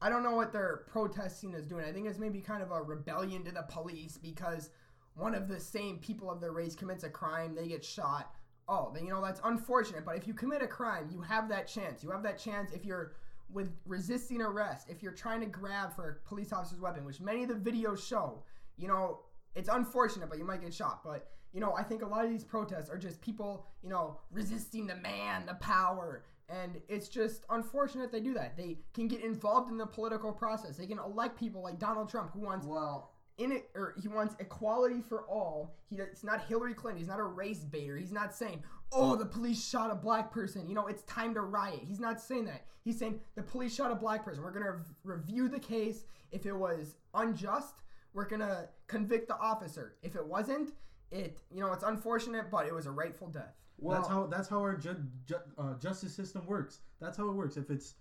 I 0.00 0.08
don't 0.08 0.24
know 0.24 0.34
what 0.34 0.52
their 0.52 0.82
protesting 0.88 1.54
is 1.54 1.64
doing. 1.64 1.84
I 1.84 1.92
think 1.92 2.08
it's 2.08 2.18
maybe 2.18 2.40
kind 2.40 2.60
of 2.60 2.72
a 2.72 2.82
rebellion 2.82 3.44
to 3.44 3.52
the 3.52 3.66
police 3.68 4.18
because 4.20 4.70
one 5.14 5.36
of 5.36 5.46
the 5.46 5.60
same 5.60 5.98
people 5.98 6.28
of 6.28 6.40
their 6.40 6.50
race 6.50 6.74
commits 6.74 7.04
a 7.04 7.08
crime, 7.08 7.54
they 7.54 7.68
get 7.68 7.84
shot. 7.84 8.34
Oh, 8.68 8.90
then 8.94 9.04
you 9.04 9.10
know 9.10 9.22
that's 9.22 9.40
unfortunate. 9.44 10.04
But 10.04 10.16
if 10.16 10.26
you 10.26 10.34
commit 10.34 10.62
a 10.62 10.66
crime, 10.66 11.08
you 11.10 11.20
have 11.20 11.48
that 11.48 11.66
chance. 11.66 12.02
You 12.02 12.10
have 12.10 12.22
that 12.22 12.38
chance 12.38 12.72
if 12.72 12.84
you're 12.84 13.12
with 13.52 13.72
resisting 13.86 14.40
arrest, 14.40 14.88
if 14.88 15.02
you're 15.02 15.12
trying 15.12 15.40
to 15.40 15.46
grab 15.46 15.94
for 15.94 16.08
a 16.24 16.28
police 16.28 16.52
officer's 16.52 16.80
weapon, 16.80 17.04
which 17.04 17.20
many 17.20 17.42
of 17.42 17.48
the 17.48 17.70
videos 17.70 18.06
show. 18.06 18.42
You 18.78 18.88
know, 18.88 19.20
it's 19.54 19.68
unfortunate, 19.68 20.30
but 20.30 20.38
you 20.38 20.44
might 20.44 20.62
get 20.62 20.72
shot. 20.72 21.02
But 21.04 21.28
you 21.52 21.60
know, 21.60 21.74
I 21.76 21.82
think 21.82 22.02
a 22.02 22.06
lot 22.06 22.24
of 22.24 22.30
these 22.30 22.44
protests 22.44 22.88
are 22.88 22.96
just 22.96 23.20
people, 23.20 23.66
you 23.82 23.90
know, 23.90 24.18
resisting 24.30 24.86
the 24.86 24.96
man, 24.96 25.44
the 25.46 25.54
power. 25.54 26.24
And 26.48 26.80
it's 26.88 27.08
just 27.08 27.44
unfortunate 27.50 28.10
they 28.10 28.20
do 28.20 28.34
that. 28.34 28.56
They 28.56 28.78
can 28.94 29.08
get 29.08 29.22
involved 29.22 29.70
in 29.70 29.78
the 29.78 29.86
political 29.86 30.32
process. 30.32 30.76
They 30.76 30.86
can 30.86 30.98
elect 30.98 31.38
people 31.38 31.62
like 31.62 31.78
Donald 31.78 32.08
Trump, 32.08 32.32
who 32.32 32.40
wants 32.40 32.66
Well, 32.66 33.11
in 33.42 33.52
it, 33.52 33.70
or 33.74 33.94
he 34.00 34.08
wants 34.08 34.34
equality 34.38 35.00
for 35.00 35.22
all. 35.28 35.74
He, 35.88 35.96
it's 35.96 36.24
not 36.24 36.44
Hillary 36.44 36.74
Clinton. 36.74 36.98
He's 36.98 37.08
not 37.08 37.20
a 37.20 37.24
race 37.24 37.64
baiter. 37.64 37.96
He's 37.96 38.12
not 38.12 38.34
saying, 38.34 38.62
"Oh, 38.92 39.16
the 39.16 39.26
police 39.26 39.64
shot 39.66 39.90
a 39.90 39.94
black 39.94 40.30
person." 40.32 40.68
You 40.68 40.74
know, 40.74 40.86
it's 40.86 41.02
time 41.02 41.34
to 41.34 41.40
riot. 41.40 41.80
He's 41.86 42.00
not 42.00 42.20
saying 42.20 42.46
that. 42.46 42.64
He's 42.84 42.98
saying 42.98 43.20
the 43.34 43.42
police 43.42 43.74
shot 43.74 43.90
a 43.90 43.94
black 43.94 44.24
person. 44.24 44.42
We're 44.42 44.50
gonna 44.52 44.72
rev- 44.72 44.94
review 45.04 45.48
the 45.48 45.60
case. 45.60 46.04
If 46.30 46.46
it 46.46 46.52
was 46.56 46.96
unjust, 47.14 47.74
we're 48.14 48.28
gonna 48.28 48.68
convict 48.86 49.28
the 49.28 49.36
officer. 49.38 49.96
If 50.02 50.16
it 50.16 50.26
wasn't, 50.26 50.72
it 51.10 51.38
you 51.50 51.60
know 51.60 51.72
it's 51.72 51.84
unfortunate, 51.84 52.50
but 52.50 52.66
it 52.66 52.74
was 52.74 52.86
a 52.86 52.90
rightful 52.90 53.28
death. 53.28 53.54
well 53.78 53.96
that's 53.96 54.08
how 54.08 54.26
that's 54.26 54.48
how 54.48 54.58
our 54.60 54.76
ju- 54.76 55.04
ju- 55.26 55.36
uh, 55.58 55.74
justice 55.74 56.14
system 56.14 56.46
works. 56.46 56.80
That's 57.00 57.16
how 57.16 57.28
it 57.28 57.32
works. 57.34 57.56
If 57.56 57.70
it's 57.70 57.94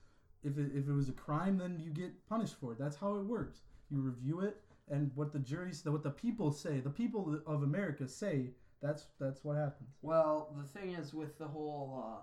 if 0.43 0.57
it, 0.57 0.71
if 0.73 0.87
it 0.87 0.93
was 0.93 1.07
a 1.09 1.13
crime, 1.13 1.57
then 1.57 1.79
you 1.79 1.91
get 1.91 2.11
punished 2.27 2.55
for 2.59 2.71
it. 2.71 2.79
That's 2.79 2.95
how 2.95 3.15
it 3.15 3.25
works. 3.25 3.61
You 3.91 3.99
review 4.01 4.39
it, 4.41 4.57
and 4.91 5.09
what 5.15 5.31
the 5.33 5.39
juries, 5.39 5.83
what 5.85 6.03
the 6.03 6.09
people 6.11 6.51
say, 6.51 6.79
the 6.79 6.89
people 6.89 7.39
of 7.47 7.63
America 7.63 8.07
say, 8.07 8.51
that's 8.81 9.05
that's 9.19 9.43
what 9.43 9.57
happens. 9.57 9.89
Well, 10.01 10.53
the 10.61 10.67
thing 10.79 10.91
is 10.93 11.13
with 11.13 11.37
the 11.39 11.47
whole 11.47 12.03
uh, 12.05 12.21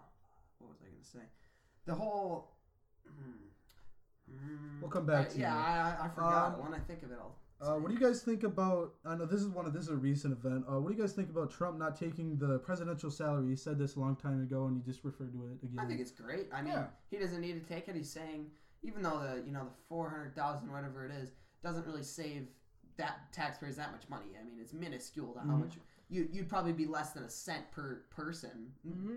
what 0.59 0.71
was 0.71 0.79
I 0.83 0.87
going 0.91 1.03
to 1.03 1.09
say? 1.09 1.25
The 1.87 1.95
whole. 1.95 2.53
Hmm, 4.31 4.81
We'll 4.81 4.91
come 4.91 5.07
back 5.07 5.27
I- 5.27 5.33
to 5.33 5.39
yeah, 5.39 5.55
you. 5.55 6.03
I, 6.03 6.07
I 6.07 6.09
forgot 6.09 6.55
Um. 6.55 6.65
When 6.65 6.75
I 6.75 6.79
think 6.81 7.03
of 7.03 7.11
it, 7.11 7.19
I'll. 7.21 7.37
Uh, 7.61 7.75
what 7.77 7.89
do 7.89 7.95
you 7.95 7.99
guys 8.01 8.23
think 8.23 8.45
about? 8.45 8.95
I 9.05 9.17
know 9.17 9.25
this 9.27 9.41
is 9.41 9.49
one 9.49 9.67
of 9.67 9.73
this 9.73 9.85
is 9.85 9.89
a 9.89 9.97
recent 9.97 10.33
event. 10.33 10.65
Uh, 10.71 10.79
what 10.79 10.91
do 10.91 10.97
you 10.97 11.01
guys 11.03 11.13
think 11.13 11.29
about 11.29 11.51
Trump 11.51 11.77
not 11.77 11.97
taking 11.97 12.39
the 12.39 12.59
presidential 12.61 13.11
salary? 13.11 13.49
He 13.49 13.57
said 13.57 13.79
this 13.79 13.97
a 13.97 14.01
long 14.01 14.15
time 14.15 14.41
ago, 14.43 14.67
and 14.67 14.77
he 14.77 14.83
just 14.89 15.03
referred 15.05 15.33
to 15.33 15.47
it 15.47 15.65
again. 15.67 15.79
I 15.81 15.87
think 15.89 16.01
it's 16.01 16.13
great. 16.13 16.47
I 16.53 16.63
mean, 16.63 16.75
Yeah. 16.75 16.87
he 17.11 17.17
doesn't 17.19 17.41
need 17.41 17.55
to 17.61 17.69
take 17.75 17.89
it. 17.89 17.97
He's 17.97 18.13
saying, 18.13 18.47
even 18.85 19.03
though 19.03 19.19
the 19.19 19.43
you 19.45 19.51
know 19.53 19.65
the 19.65 19.75
four 19.89 20.09
hundred 20.09 20.37
thousand 20.37 20.71
whatever 20.71 21.05
it 21.07 21.11
is 21.11 21.33
doesn't 21.65 21.85
really 21.85 22.05
save 22.05 22.47
that 22.99 23.33
taxpayers 23.33 23.77
that 23.77 23.91
much 23.93 24.09
money. 24.09 24.27
I 24.39 24.45
mean, 24.45 24.59
it's 24.61 24.73
minuscule 24.75 25.33
to 25.35 25.41
how 25.41 25.47
Mhm. 25.47 25.61
much 25.61 25.79
you 26.11 26.29
you'd 26.31 26.49
probably 26.49 26.73
be 26.73 26.87
less 26.87 27.13
than 27.13 27.25
a 27.25 27.31
cent 27.31 27.71
per 27.71 28.05
person. 28.11 28.75
Mm-hmm. 28.87 29.17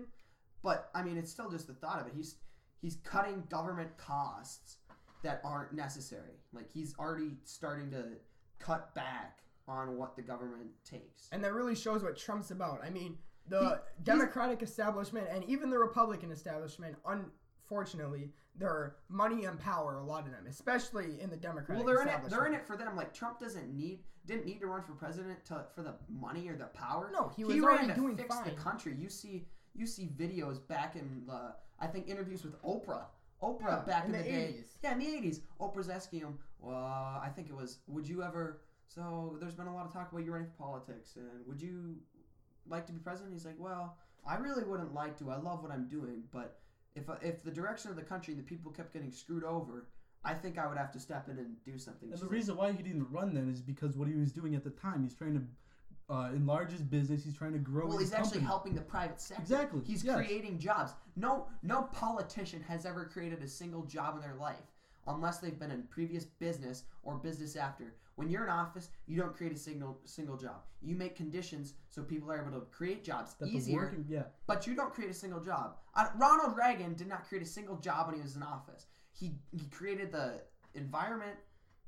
But 0.62 0.90
I 0.94 1.02
mean, 1.02 1.18
it's 1.18 1.30
still 1.30 1.50
just 1.50 1.66
the 1.66 1.74
thought 1.74 2.00
of 2.00 2.06
it. 2.06 2.14
He's 2.14 2.36
he's 2.80 2.96
cutting 3.04 3.44
government 3.50 3.96
costs 3.98 4.78
that 5.22 5.40
aren't 5.44 5.72
necessary. 5.72 6.40
Like 6.52 6.70
he's 6.70 6.96
already 6.98 7.36
starting 7.44 7.90
to 7.90 8.16
cut 8.58 8.94
back 8.94 9.40
on 9.68 9.96
what 9.96 10.16
the 10.16 10.22
government 10.22 10.70
takes. 10.84 11.28
And 11.30 11.42
that 11.44 11.52
really 11.52 11.74
shows 11.76 12.02
what 12.02 12.16
Trump's 12.16 12.50
about. 12.50 12.82
I 12.84 12.90
mean, 12.90 13.18
the 13.48 13.82
Democratic 14.02 14.62
establishment 14.62 15.28
and 15.30 15.44
even 15.44 15.70
the 15.70 15.78
Republican 15.78 16.30
establishment, 16.32 16.96
unfortunately, 17.72 18.30
they're 18.58 18.96
money 19.08 19.44
and 19.46 19.58
power. 19.58 19.96
A 19.96 20.04
lot 20.04 20.26
of 20.26 20.32
them, 20.32 20.44
especially 20.48 21.20
in 21.20 21.30
the 21.30 21.36
Democratic. 21.36 21.84
Well, 21.84 21.94
they're 21.94 22.02
in 22.02 22.08
it. 22.08 22.20
They're 22.28 22.46
in 22.46 22.54
it 22.54 22.66
for 22.66 22.76
them. 22.76 22.94
Like 22.96 23.14
Trump 23.14 23.38
doesn't 23.40 23.72
need 23.74 24.00
didn't 24.26 24.44
need 24.46 24.60
to 24.60 24.66
run 24.66 24.82
for 24.82 24.92
president 24.92 25.44
to 25.46 25.64
for 25.74 25.82
the 25.82 25.94
money 26.08 26.48
or 26.48 26.56
the 26.56 26.66
power. 26.66 27.10
No, 27.12 27.32
he 27.34 27.44
was 27.44 27.56
ran 27.56 27.64
already 27.64 27.86
to 27.88 27.94
doing 27.94 28.16
fix 28.16 28.34
fine. 28.34 28.44
the 28.44 28.50
country. 28.52 28.94
You 28.98 29.08
see, 29.08 29.46
you 29.74 29.86
see 29.86 30.10
videos 30.16 30.66
back 30.68 30.96
in 30.96 31.22
the 31.26 31.54
I 31.80 31.86
think 31.86 32.08
interviews 32.08 32.44
with 32.44 32.60
Oprah. 32.62 33.04
Oprah 33.42 33.60
Yeah, 33.62 33.82
back 33.86 34.06
in 34.06 34.14
in, 34.14 34.22
the 34.22 34.28
day. 34.28 34.54
80s. 34.60 34.66
Yeah, 34.84 34.92
in 34.92 34.98
the 35.00 35.08
eighties. 35.08 35.40
Oprah's 35.60 35.88
asking 35.88 36.20
him. 36.20 36.38
Well, 36.60 36.76
I 36.76 37.30
think 37.34 37.48
it 37.48 37.56
was. 37.56 37.78
Would 37.88 38.06
you 38.06 38.22
ever? 38.22 38.60
So 38.86 39.36
there's 39.40 39.54
been 39.54 39.66
a 39.66 39.74
lot 39.74 39.86
of 39.86 39.92
talk 39.92 40.12
about 40.12 40.24
you 40.24 40.32
running 40.32 40.46
for 40.46 40.62
politics, 40.62 41.16
and 41.16 41.46
would 41.46 41.60
you 41.60 41.96
like 42.68 42.86
to 42.86 42.92
be 42.92 42.98
president? 42.98 43.32
He's 43.32 43.46
like, 43.46 43.58
well, 43.58 43.96
I 44.26 44.36
really 44.36 44.62
wouldn't 44.62 44.92
like 44.94 45.18
to. 45.18 45.30
I 45.30 45.38
love 45.38 45.62
what 45.62 45.72
I'm 45.72 45.88
doing, 45.88 46.22
but 46.30 46.58
if 46.94 47.04
if 47.22 47.42
the 47.42 47.50
direction 47.50 47.90
of 47.90 47.96
the 47.96 48.02
country, 48.02 48.34
the 48.34 48.42
people 48.42 48.70
kept 48.70 48.92
getting 48.92 49.10
screwed 49.10 49.44
over, 49.44 49.86
I 50.24 50.34
think 50.34 50.58
I 50.58 50.66
would 50.66 50.76
have 50.78 50.92
to 50.92 51.00
step 51.00 51.28
in 51.28 51.38
and 51.38 51.56
do 51.64 51.78
something. 51.78 52.08
And 52.10 52.12
She's 52.12 52.20
the 52.20 52.26
like, 52.26 52.32
reason 52.32 52.56
why 52.56 52.72
he 52.72 52.82
didn't 52.82 53.10
run 53.10 53.34
then 53.34 53.48
is 53.50 53.60
because 53.60 53.96
what 53.96 54.08
he 54.08 54.14
was 54.14 54.32
doing 54.32 54.54
at 54.54 54.64
the 54.64 54.70
time. 54.70 55.02
He's 55.02 55.14
trying 55.14 55.34
to 55.34 56.12
uh, 56.14 56.30
enlarge 56.34 56.70
his 56.70 56.82
business. 56.82 57.24
He's 57.24 57.36
trying 57.36 57.52
to 57.52 57.58
grow. 57.58 57.86
Well, 57.86 57.98
his 57.98 58.08
he's 58.10 58.14
actually 58.14 58.30
company. 58.30 58.46
helping 58.46 58.74
the 58.74 58.82
private 58.82 59.20
sector. 59.20 59.42
Exactly, 59.42 59.80
He's 59.84 60.04
yes. 60.04 60.16
creating 60.16 60.58
jobs. 60.58 60.92
No, 61.16 61.46
no 61.62 61.84
politician 61.92 62.62
has 62.68 62.84
ever 62.84 63.04
created 63.04 63.42
a 63.42 63.48
single 63.48 63.84
job 63.84 64.16
in 64.16 64.20
their 64.20 64.34
life 64.34 64.56
unless 65.06 65.38
they've 65.38 65.58
been 65.58 65.70
in 65.70 65.82
previous 65.84 66.24
business 66.24 66.84
or 67.02 67.16
business 67.16 67.56
after. 67.56 67.94
When 68.16 68.28
you're 68.28 68.44
in 68.44 68.50
office, 68.50 68.90
you 69.06 69.16
don't 69.16 69.34
create 69.34 69.52
a 69.52 69.58
single 69.58 69.98
single 70.04 70.36
job. 70.36 70.62
You 70.82 70.94
make 70.94 71.16
conditions 71.16 71.74
so 71.88 72.02
people 72.02 72.30
are 72.30 72.40
able 72.40 72.58
to 72.58 72.66
create 72.66 73.04
jobs 73.04 73.34
That 73.40 73.48
easier, 73.48 73.78
working, 73.78 74.04
yeah. 74.08 74.24
but 74.46 74.66
you 74.66 74.74
don't 74.74 74.92
create 74.92 75.10
a 75.10 75.14
single 75.14 75.40
job. 75.40 75.76
Uh, 75.94 76.06
Ronald 76.16 76.56
Reagan 76.56 76.94
did 76.94 77.08
not 77.08 77.26
create 77.28 77.42
a 77.42 77.48
single 77.48 77.76
job 77.76 78.06
when 78.06 78.16
he 78.16 78.22
was 78.22 78.36
in 78.36 78.42
office. 78.42 78.86
He 79.12 79.32
he 79.50 79.66
created 79.66 80.12
the 80.12 80.42
environment 80.74 81.36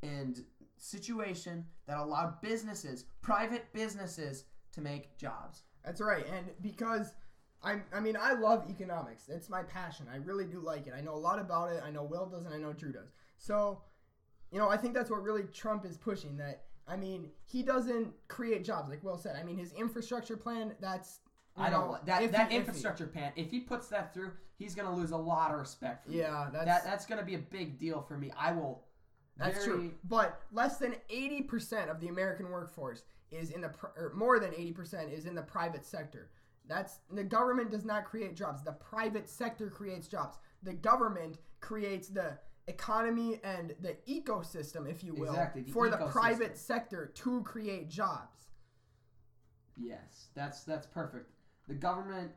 and 0.02 0.44
situation 0.76 1.64
that 1.86 1.98
allowed 1.98 2.40
businesses, 2.40 3.04
private 3.22 3.72
businesses, 3.72 4.44
to 4.72 4.80
make 4.80 5.16
jobs. 5.18 5.62
That's 5.84 6.00
right, 6.00 6.26
and 6.26 6.46
because 6.62 7.12
I, 7.64 7.80
I 7.92 8.00
mean, 8.00 8.16
I 8.20 8.34
love 8.34 8.64
economics. 8.68 9.28
It's 9.28 9.48
my 9.48 9.62
passion. 9.62 10.06
I 10.12 10.16
really 10.16 10.44
do 10.44 10.60
like 10.60 10.86
it. 10.86 10.92
I 10.96 11.00
know 11.00 11.14
a 11.14 11.16
lot 11.16 11.38
about 11.38 11.72
it. 11.72 11.82
I 11.84 11.90
know 11.90 12.04
Will 12.04 12.26
does, 12.26 12.44
and 12.44 12.54
I 12.54 12.58
know 12.58 12.72
Drew 12.74 12.92
does. 12.92 13.12
So, 13.38 13.80
you 14.54 14.60
know, 14.60 14.68
I 14.68 14.76
think 14.76 14.94
that's 14.94 15.10
what 15.10 15.20
really 15.20 15.42
Trump 15.52 15.84
is 15.84 15.96
pushing. 15.96 16.36
That 16.36 16.62
I 16.86 16.96
mean, 16.96 17.30
he 17.44 17.64
doesn't 17.64 18.14
create 18.28 18.64
jobs, 18.64 18.88
like 18.88 19.02
Will 19.02 19.18
said. 19.18 19.36
I 19.36 19.42
mean, 19.42 19.58
his 19.58 19.72
infrastructure 19.72 20.36
plan. 20.36 20.76
That's 20.80 21.18
I 21.56 21.70
don't 21.70 21.90
know, 21.90 21.98
that. 22.04 22.30
that 22.30 22.52
infrastructure 22.52 23.08
plan. 23.08 23.32
If 23.34 23.50
he 23.50 23.58
puts 23.58 23.88
that 23.88 24.14
through, 24.14 24.30
he's 24.56 24.76
gonna 24.76 24.94
lose 24.94 25.10
a 25.10 25.16
lot 25.16 25.50
of 25.50 25.58
respect. 25.58 26.06
Yeah, 26.08 26.50
that's 26.52 26.66
that 26.66 26.84
that's 26.84 27.04
gonna 27.04 27.24
be 27.24 27.34
a 27.34 27.38
big 27.38 27.80
deal 27.80 28.00
for 28.00 28.16
me. 28.16 28.30
I 28.38 28.52
will, 28.52 28.84
That's 29.36 29.64
true. 29.64 29.92
But 30.04 30.40
less 30.52 30.78
than 30.78 30.94
80% 31.12 31.90
of 31.90 31.98
the 32.00 32.06
American 32.06 32.48
workforce 32.48 33.02
is 33.32 33.50
in 33.50 33.60
the 33.60 33.70
pr- 33.70 33.86
or 33.96 34.12
more 34.14 34.38
than 34.38 34.52
80% 34.52 35.12
is 35.12 35.26
in 35.26 35.34
the 35.34 35.42
private 35.42 35.84
sector. 35.84 36.30
That's 36.68 36.98
the 37.10 37.24
government 37.24 37.72
does 37.72 37.84
not 37.84 38.04
create 38.04 38.36
jobs. 38.36 38.62
The 38.62 38.72
private 38.72 39.28
sector 39.28 39.68
creates 39.68 40.06
jobs. 40.06 40.38
The 40.62 40.74
government 40.74 41.38
creates 41.60 42.06
the 42.06 42.38
economy 42.68 43.40
and 43.44 43.74
the 43.80 43.96
ecosystem, 44.08 44.88
if 44.90 45.02
you 45.04 45.14
will, 45.14 45.30
Exactly, 45.30 45.62
the 45.62 45.72
for 45.72 45.88
the 45.90 45.96
private 45.96 46.56
sector 46.56 47.12
to 47.14 47.42
create 47.42 47.88
jobs. 47.90 48.48
Yes, 49.76 50.28
that's 50.34 50.62
that's 50.64 50.86
perfect. 50.86 51.30
The 51.68 51.74
government 51.74 52.30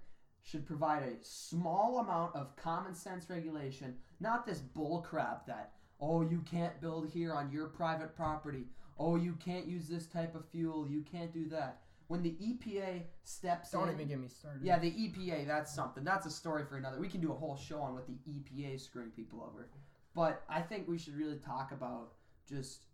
should 0.43 0.65
provide 0.65 1.03
a 1.03 1.15
small 1.21 1.99
amount 1.99 2.35
of 2.35 2.55
common 2.55 2.95
sense 2.95 3.29
regulation, 3.29 3.95
not 4.19 4.45
this 4.45 4.59
bull 4.59 5.01
crap 5.01 5.45
that 5.47 5.73
oh 5.99 6.21
you 6.21 6.41
can't 6.49 6.79
build 6.81 7.09
here 7.09 7.33
on 7.33 7.51
your 7.51 7.67
private 7.67 8.15
property. 8.15 8.65
Oh 8.99 9.15
you 9.15 9.33
can't 9.33 9.67
use 9.67 9.87
this 9.87 10.07
type 10.07 10.35
of 10.35 10.47
fuel. 10.49 10.87
You 10.89 11.03
can't 11.11 11.33
do 11.33 11.47
that. 11.49 11.81
When 12.07 12.23
the 12.23 12.37
EPA 12.41 13.01
steps 13.23 13.71
Don't 13.71 13.89
in, 13.89 13.95
even 13.95 14.07
get 14.07 14.19
me 14.19 14.29
started. 14.29 14.63
yeah, 14.63 14.79
the 14.79 14.89
EPA, 14.91 15.45
that's 15.45 15.75
something. 15.75 16.05
That's 16.05 16.25
a 16.25 16.31
story 16.31 16.63
for 16.63 16.77
another. 16.77 17.01
We 17.01 17.09
can 17.09 17.19
do 17.19 17.33
a 17.33 17.35
whole 17.35 17.57
show 17.57 17.81
on 17.81 17.93
what 17.95 18.07
the 18.07 18.13
EPA 18.31 18.75
is 18.75 18.83
screwing 18.85 19.09
people 19.09 19.43
over. 19.43 19.67
But 20.17 20.41
I 20.49 20.61
think 20.61 20.87
we 20.87 20.97
should 20.97 21.15
really 21.15 21.37
talk 21.37 21.71
about 21.71 22.13
just 22.49 22.85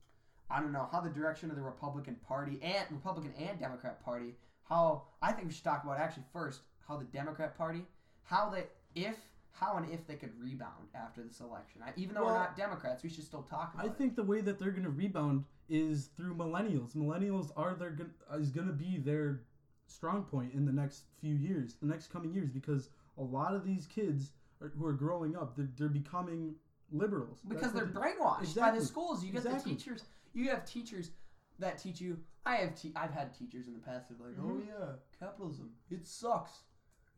I 0.51 0.59
don't 0.59 0.73
know 0.73 0.89
how 0.91 0.99
the 0.99 1.09
direction 1.09 1.49
of 1.49 1.55
the 1.55 1.61
Republican 1.61 2.17
Party 2.27 2.59
and 2.61 2.85
Republican 2.91 3.33
and 3.39 3.57
Democrat 3.57 4.03
Party. 4.03 4.35
How 4.67 5.03
I 5.21 5.31
think 5.31 5.47
we 5.47 5.53
should 5.53 5.63
talk 5.63 5.85
about 5.85 5.97
actually 5.99 6.25
first 6.33 6.59
how 6.85 6.97
the 6.97 7.05
Democrat 7.05 7.57
Party, 7.57 7.85
how 8.23 8.49
they 8.49 8.65
if 8.93 9.15
how 9.51 9.77
and 9.77 9.89
if 9.89 10.05
they 10.05 10.15
could 10.15 10.31
rebound 10.37 10.89
after 10.93 11.23
this 11.23 11.39
election. 11.39 11.81
I, 11.85 11.93
even 11.95 12.15
though 12.15 12.25
we're 12.25 12.37
not 12.37 12.57
Democrats, 12.57 13.03
we 13.03 13.09
should 13.09 13.23
still 13.23 13.43
talk 13.43 13.73
about 13.73 13.85
I 13.85 13.87
it. 13.87 13.97
think 13.97 14.17
the 14.17 14.23
way 14.23 14.41
that 14.41 14.59
they're 14.59 14.71
going 14.71 14.83
to 14.83 14.89
rebound 14.89 15.45
is 15.69 16.09
through 16.17 16.35
millennials. 16.35 16.93
Millennials 16.93 17.51
are 17.55 17.73
their 17.73 17.97
is 18.37 18.49
going 18.49 18.67
to 18.67 18.73
be 18.73 18.97
their 18.97 19.43
strong 19.87 20.23
point 20.23 20.53
in 20.53 20.65
the 20.65 20.73
next 20.73 21.03
few 21.21 21.35
years, 21.35 21.75
the 21.81 21.87
next 21.87 22.11
coming 22.11 22.33
years, 22.33 22.49
because 22.49 22.89
a 23.17 23.23
lot 23.23 23.55
of 23.55 23.63
these 23.63 23.87
kids 23.87 24.31
are, 24.61 24.73
who 24.77 24.85
are 24.85 24.93
growing 24.93 25.37
up, 25.37 25.55
they're, 25.55 25.69
they're 25.77 25.87
becoming 25.87 26.55
liberals 26.93 27.39
because 27.47 27.73
they're 27.73 27.85
what 27.85 27.93
brainwashed 28.17 28.55
by 28.55 28.71
the 28.71 28.81
schools. 28.83 29.23
You 29.23 29.31
get 29.31 29.39
Exactly. 29.45 29.73
the 29.73 29.77
teachers. 29.79 30.03
You 30.33 30.49
have 30.49 30.65
teachers 30.65 31.11
that 31.59 31.77
teach 31.77 31.99
you. 31.99 32.19
I 32.45 32.55
have. 32.57 32.75
Te- 32.75 32.93
I've 32.95 33.11
had 33.11 33.33
teachers 33.37 33.67
in 33.67 33.73
the 33.73 33.79
past 33.79 34.09
that 34.09 34.19
are 34.21 34.27
like, 34.29 34.37
oh 34.39 34.43
Mhm. 34.43 34.67
yeah, 34.67 34.95
capitalism, 35.19 35.71
it 35.89 36.05
sucks. 36.07 36.61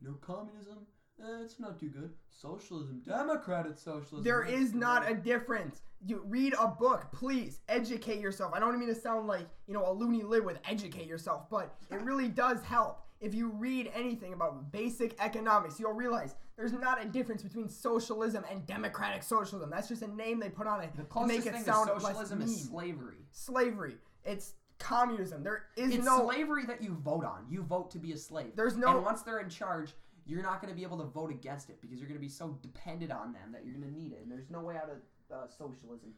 You 0.01 0.09
know, 0.09 0.13
communism, 0.21 0.85
eh, 1.21 1.41
it's 1.41 1.59
not 1.59 1.79
too 1.79 1.89
good. 1.89 2.13
Socialism, 2.29 3.01
democratic 3.05 3.77
socialism. 3.77 4.23
There 4.23 4.43
is 4.43 4.71
that's 4.71 4.73
not 4.81 5.09
a 5.09 5.15
difference. 5.15 5.81
You 6.05 6.21
read 6.25 6.53
a 6.59 6.67
book, 6.67 7.07
please 7.11 7.59
educate 7.69 8.19
yourself. 8.19 8.53
I 8.53 8.59
don't 8.59 8.77
mean 8.77 8.89
to 8.89 8.95
sound 8.95 9.27
like 9.27 9.47
you 9.67 9.73
know 9.73 9.89
a 9.89 9.91
loony 9.93 10.21
lib 10.23 10.43
with 10.45 10.59
educate 10.65 11.07
yourself, 11.07 11.49
but 11.49 11.75
it 11.89 12.01
really 12.01 12.27
does 12.27 12.61
help. 12.63 13.01
If 13.21 13.33
you 13.33 13.49
read 13.49 13.89
anything 13.95 14.33
about 14.33 14.71
basic 14.71 15.15
economics, 15.19 15.79
you'll 15.79 15.93
realize 15.93 16.35
there's 16.57 16.71
not 16.73 17.03
a 17.03 17.07
difference 17.07 17.43
between 17.43 17.67
socialism 17.69 18.43
and 18.49 18.65
democratic 18.65 19.23
socialism. 19.23 19.69
That's 19.69 19.87
just 19.89 20.01
a 20.01 20.07
name 20.15 20.39
they 20.39 20.49
put 20.49 20.67
on 20.67 20.81
it 20.81 20.91
The 20.95 21.03
to 21.03 21.25
make 21.27 21.45
it 21.45 21.53
thing 21.53 21.63
sound 21.63 21.87
to 21.87 21.93
less 21.95 22.03
socialism 22.03 22.39
mean. 22.39 22.47
is 22.47 22.63
slavery. 22.63 23.17
Slavery. 23.31 23.97
It's 24.23 24.53
communism. 24.79 25.43
There 25.43 25.63
is 25.75 25.93
It's 25.95 26.05
no 26.05 26.25
slavery 26.29 26.65
that 26.65 26.81
you 26.81 26.93
vote 26.95 27.25
on. 27.25 27.45
You 27.49 27.61
vote 27.63 27.91
to 27.91 27.99
be 27.99 28.11
a 28.13 28.17
slave. 28.17 28.55
There's 28.55 28.77
no- 28.77 28.95
And 28.97 29.05
once 29.05 29.21
they're 29.21 29.39
in 29.39 29.49
charge, 29.49 29.93
you're 30.25 30.41
not 30.41 30.61
going 30.61 30.73
to 30.73 30.75
be 30.77 30.83
able 30.83 30.97
to 30.97 31.03
vote 31.05 31.29
against 31.29 31.69
it 31.69 31.79
because 31.81 31.99
you're 31.99 32.07
going 32.07 32.19
to 32.19 32.25
be 32.25 32.29
so 32.29 32.57
dependent 32.61 33.11
on 33.11 33.31
them 33.33 33.51
that 33.51 33.63
you're 33.65 33.75
going 33.75 33.87
to 33.87 33.93
need 33.93 34.11
it. 34.13 34.19
And 34.23 34.31
there's 34.31 34.49
no 34.49 34.61
way 34.61 34.75
out 34.75 34.89
of 34.89 34.97
uh, 35.35 35.47
socialism. 35.47 36.13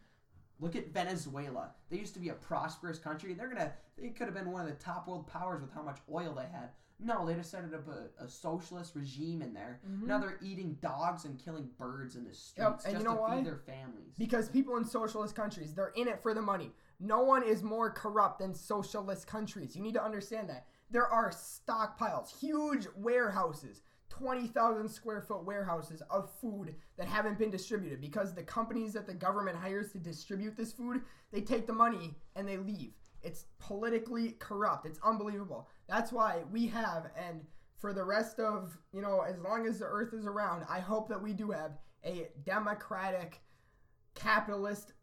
Look 0.60 0.76
at 0.76 0.92
Venezuela. 0.92 1.72
They 1.90 1.98
used 1.98 2.14
to 2.16 2.20
be 2.20 2.30
a 2.30 2.34
prosperous 2.34 2.98
country. 2.98 3.34
They're 3.36 3.48
gonna. 3.48 3.74
They 3.96 4.10
could 4.10 4.26
have 4.26 4.34
been 4.34 4.52
one 4.52 4.62
of 4.62 4.68
the 4.68 4.74
top 4.84 5.08
world 5.08 5.28
powers 5.28 5.62
with 5.62 5.72
how 5.72 5.84
much 5.84 6.00
oil 6.12 6.34
they 6.34 6.48
had. 6.52 6.70
No, 7.00 7.26
they 7.28 7.36
just 7.36 7.52
set 7.52 7.64
up 7.64 7.88
a 8.20 8.28
socialist 8.28 8.96
regime 8.96 9.42
in 9.44 9.54
there. 9.54 9.80
Now 10.04 10.18
they're 10.18 10.40
eating 10.42 10.78
dogs 10.82 11.26
and 11.26 11.38
killing 11.38 11.70
birds 11.78 12.16
in 12.16 12.24
the 12.24 12.34
streets 12.34 12.86
Mm-hmm. 12.86 12.88
and 12.88 12.96
just 12.96 12.98
you 12.98 13.04
know 13.04 13.16
to 13.16 13.22
why? 13.22 13.36
feed 13.38 13.46
their 13.46 13.58
families. 13.68 14.16
Because 14.18 14.50
people 14.50 14.78
in 14.78 14.84
socialist 14.86 15.36
countries, 15.36 15.74
they're 15.76 15.94
in 15.96 16.08
it 16.08 16.22
for 16.24 16.34
the 16.34 16.42
money. 16.42 16.72
No 17.00 17.22
one 17.24 17.44
is 17.44 17.62
more 17.62 17.92
corrupt 17.92 18.40
than 18.40 18.56
socialist 18.56 19.28
countries. 19.28 19.76
You 19.76 19.84
need 19.84 19.94
to 19.94 20.04
understand 20.04 20.50
that. 20.50 20.66
There 20.90 21.06
are 21.08 21.30
stockpiles, 21.32 22.36
huge 22.40 22.88
warehouses, 22.96 23.84
20,000 24.10 24.90
square 24.90 25.22
foot 25.22 25.44
warehouses 25.46 26.02
of 26.10 26.32
food 26.42 26.74
that 26.98 27.08
haven't 27.08 27.38
been 27.38 27.52
distributed 27.52 28.02
because 28.02 28.34
the 28.34 28.42
companies 28.42 28.94
that 28.94 29.06
the 29.06 29.14
government 29.14 29.58
hires 29.58 29.92
to 29.92 30.00
distribute 30.00 30.58
this 30.58 30.74
food, 30.74 31.02
they 31.32 31.42
take 31.42 31.68
the 31.68 31.74
money 31.74 32.16
and 32.36 32.48
they 32.48 32.58
leave. 32.58 32.94
It's 33.22 33.46
politically 33.60 34.32
corrupt. 34.40 34.86
It's 34.86 35.00
unbelievable. 35.04 35.68
That's 35.88 36.12
why 36.12 36.44
we 36.52 36.68
have 36.68 37.10
and 37.18 37.42
for 37.78 37.94
the 37.94 38.04
rest 38.04 38.40
of, 38.40 38.78
you 38.92 39.02
know, 39.02 39.22
as 39.22 39.38
long 39.40 39.68
as 39.68 39.80
the 39.80 39.86
earth 39.86 40.14
is 40.14 40.26
around, 40.26 40.66
I 40.70 40.80
hope 40.80 41.08
that 41.10 41.22
we 41.22 41.34
do 41.34 41.52
have 41.52 41.78
a 42.04 42.28
democratic 42.44 43.40
capitalist 44.16 44.94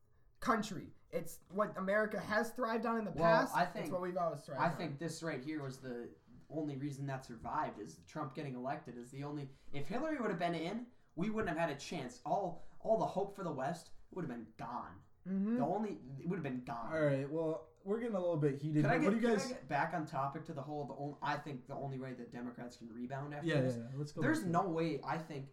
country. 0.40 0.88
It's 1.10 1.38
what 1.50 1.72
America 1.78 2.18
has 2.18 2.50
thrived 2.50 2.86
on 2.86 2.98
in 2.98 3.04
the 3.04 3.12
Well, 3.12 3.22
past. 3.42 3.54
I 3.56 3.64
think- 3.64 3.84
it's 3.86 3.92
what 3.92 4.02
we've 4.02 4.16
always 4.16 4.42
thrived 4.42 4.60
I 4.60 4.70
on. 4.70 4.76
think 4.76 4.98
this 4.98 5.22
right 5.22 5.42
here 5.42 5.62
was 5.62 5.78
the 5.78 6.08
only 6.50 6.76
reason 6.76 7.06
that 7.06 7.24
survived 7.24 7.78
is 7.78 7.98
Trump 8.06 8.34
getting 8.34 8.54
elected 8.54 8.96
is 8.98 9.10
the 9.10 9.24
only 9.24 9.48
if 9.72 9.86
Hillary 9.88 10.18
would 10.20 10.30
have 10.30 10.38
been 10.38 10.54
in, 10.54 10.86
we 11.16 11.30
wouldn't 11.30 11.48
have 11.56 11.68
had 11.68 11.74
a 11.74 11.78
chance. 11.78 12.20
All 12.26 12.64
all 12.80 12.98
the 12.98 13.06
hope 13.06 13.34
for 13.34 13.44
the 13.44 13.52
West 13.52 13.90
would 14.10 14.22
have 14.24 14.30
been 14.30 14.46
gone. 14.58 15.00
Mhm. 15.28 15.56
The 15.58 15.64
only 15.64 15.98
it 16.20 16.28
would 16.28 16.36
have 16.36 16.42
been 16.42 16.62
gone. 16.64 16.90
All 16.92 17.00
right. 17.00 17.30
Well, 17.30 17.68
we're 17.84 17.98
getting 17.98 18.16
a 18.16 18.20
little 18.20 18.36
bit 18.36 18.60
heated. 18.60 18.84
Could 18.84 18.92
I 18.92 18.98
get, 18.98 19.04
what 19.04 19.20
do 19.20 19.26
you 19.26 19.34
guys? 19.34 19.46
Get 19.46 19.68
back 19.68 19.92
on 19.94 20.06
topic 20.06 20.44
to 20.46 20.52
the 20.52 20.62
whole 20.62 20.84
the 20.86 20.94
only, 20.94 21.16
I 21.22 21.36
think 21.36 21.66
the 21.66 21.74
only 21.74 21.98
way 21.98 22.14
that 22.14 22.32
Democrats 22.32 22.76
can 22.76 22.88
rebound 22.92 23.34
after 23.34 23.46
yeah, 23.46 23.56
yeah, 23.56 23.60
this 23.62 23.76
yeah. 23.76 23.82
Let's 23.96 24.12
go. 24.12 24.20
There's 24.22 24.44
no 24.44 24.62
way. 24.62 25.00
I 25.06 25.18
think, 25.18 25.46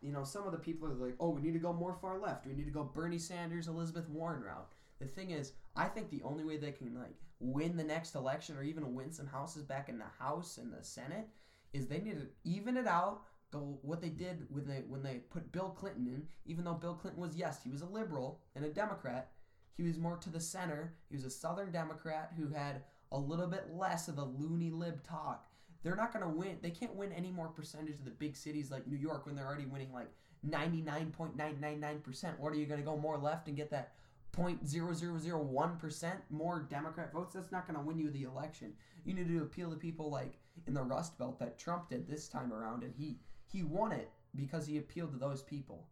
you 0.00 0.12
know, 0.12 0.24
some 0.24 0.46
of 0.46 0.52
the 0.52 0.58
people 0.58 0.88
are 0.88 0.94
like, 0.94 1.14
"Oh, 1.20 1.30
we 1.30 1.42
need 1.42 1.52
to 1.52 1.58
go 1.58 1.72
more 1.72 1.94
far 1.94 2.18
left. 2.18 2.46
We 2.46 2.54
need 2.54 2.64
to 2.64 2.70
go 2.70 2.84
Bernie 2.84 3.18
Sanders, 3.18 3.68
Elizabeth 3.68 4.08
Warren 4.08 4.42
route." 4.42 4.72
The 4.98 5.06
thing 5.06 5.30
is, 5.30 5.52
I 5.76 5.86
think 5.86 6.10
the 6.10 6.22
only 6.22 6.44
way 6.44 6.56
they 6.56 6.72
can 6.72 6.94
like 6.94 7.16
win 7.40 7.76
the 7.76 7.84
next 7.84 8.14
election 8.14 8.56
or 8.56 8.62
even 8.62 8.94
win 8.94 9.12
some 9.12 9.26
houses 9.26 9.64
back 9.64 9.88
in 9.88 9.98
the 9.98 10.04
House 10.18 10.58
and 10.58 10.72
the 10.72 10.82
Senate 10.82 11.28
is 11.72 11.86
they 11.86 11.98
need 12.00 12.20
to 12.20 12.28
even 12.44 12.76
it 12.76 12.86
out. 12.86 13.22
Go 13.54 13.78
what 13.82 14.02
they 14.02 14.10
did 14.10 14.46
when 14.50 14.66
they 14.66 14.82
when 14.86 15.02
they 15.02 15.22
put 15.30 15.52
Bill 15.52 15.70
Clinton 15.70 16.06
in. 16.06 16.26
Even 16.44 16.64
though 16.64 16.74
Bill 16.74 16.94
Clinton 16.94 17.22
was 17.22 17.36
yes, 17.36 17.62
he 17.62 17.70
was 17.70 17.82
a 17.82 17.86
liberal 17.86 18.40
and 18.54 18.64
a 18.64 18.68
Democrat. 18.68 19.30
He 19.76 19.82
was 19.82 19.98
more 19.98 20.16
to 20.18 20.30
the 20.30 20.40
center. 20.40 20.94
He 21.08 21.16
was 21.16 21.24
a 21.24 21.30
Southern 21.30 21.70
Democrat 21.72 22.32
who 22.36 22.48
had 22.48 22.82
a 23.12 23.18
little 23.18 23.46
bit 23.46 23.70
less 23.72 24.08
of 24.08 24.16
the 24.16 24.24
loony 24.24 24.70
lib 24.70 25.02
talk 25.02 25.46
they're 25.84 25.94
not 25.94 26.12
going 26.12 26.24
to 26.24 26.30
win. 26.30 26.56
They 26.62 26.70
can't 26.70 26.94
win 26.96 27.12
any 27.12 27.30
more 27.30 27.48
percentage 27.48 27.98
of 27.98 28.06
the 28.06 28.10
big 28.10 28.36
cities 28.36 28.70
like 28.70 28.86
New 28.86 28.96
York 28.96 29.26
when 29.26 29.36
they're 29.36 29.46
already 29.46 29.66
winning 29.66 29.92
like 29.92 30.10
99.999%. 30.48 32.38
What 32.38 32.52
are 32.52 32.56
you 32.56 32.64
going 32.66 32.80
to 32.80 32.86
go 32.86 32.96
more 32.96 33.18
left 33.18 33.48
and 33.48 33.56
get 33.56 33.70
that 33.70 33.92
0.0001% 34.34 36.12
more 36.30 36.66
Democrat 36.70 37.12
votes? 37.12 37.34
That's 37.34 37.52
not 37.52 37.66
going 37.68 37.78
to 37.78 37.84
win 37.84 37.98
you 37.98 38.10
the 38.10 38.22
election. 38.22 38.72
You 39.04 39.12
need 39.12 39.28
to 39.28 39.42
appeal 39.42 39.70
to 39.70 39.76
people 39.76 40.10
like 40.10 40.38
in 40.66 40.72
the 40.72 40.82
Rust 40.82 41.18
Belt 41.18 41.38
that 41.38 41.58
Trump 41.58 41.90
did 41.90 42.08
this 42.08 42.28
time 42.28 42.50
around, 42.50 42.82
and 42.82 42.94
he 42.96 43.18
he 43.54 43.62
won 43.62 43.92
it 43.92 44.10
because 44.34 44.66
he 44.66 44.78
appealed 44.78 45.12
to 45.12 45.18
those 45.18 45.40
people. 45.42 45.86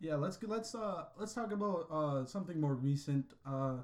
Yeah, 0.00 0.14
let's 0.14 0.36
go, 0.36 0.46
let's 0.48 0.74
uh 0.74 1.06
let's 1.18 1.34
talk 1.34 1.52
about 1.52 1.86
uh 1.90 2.24
something 2.24 2.60
more 2.60 2.74
recent. 2.74 3.26
Uh, 3.44 3.78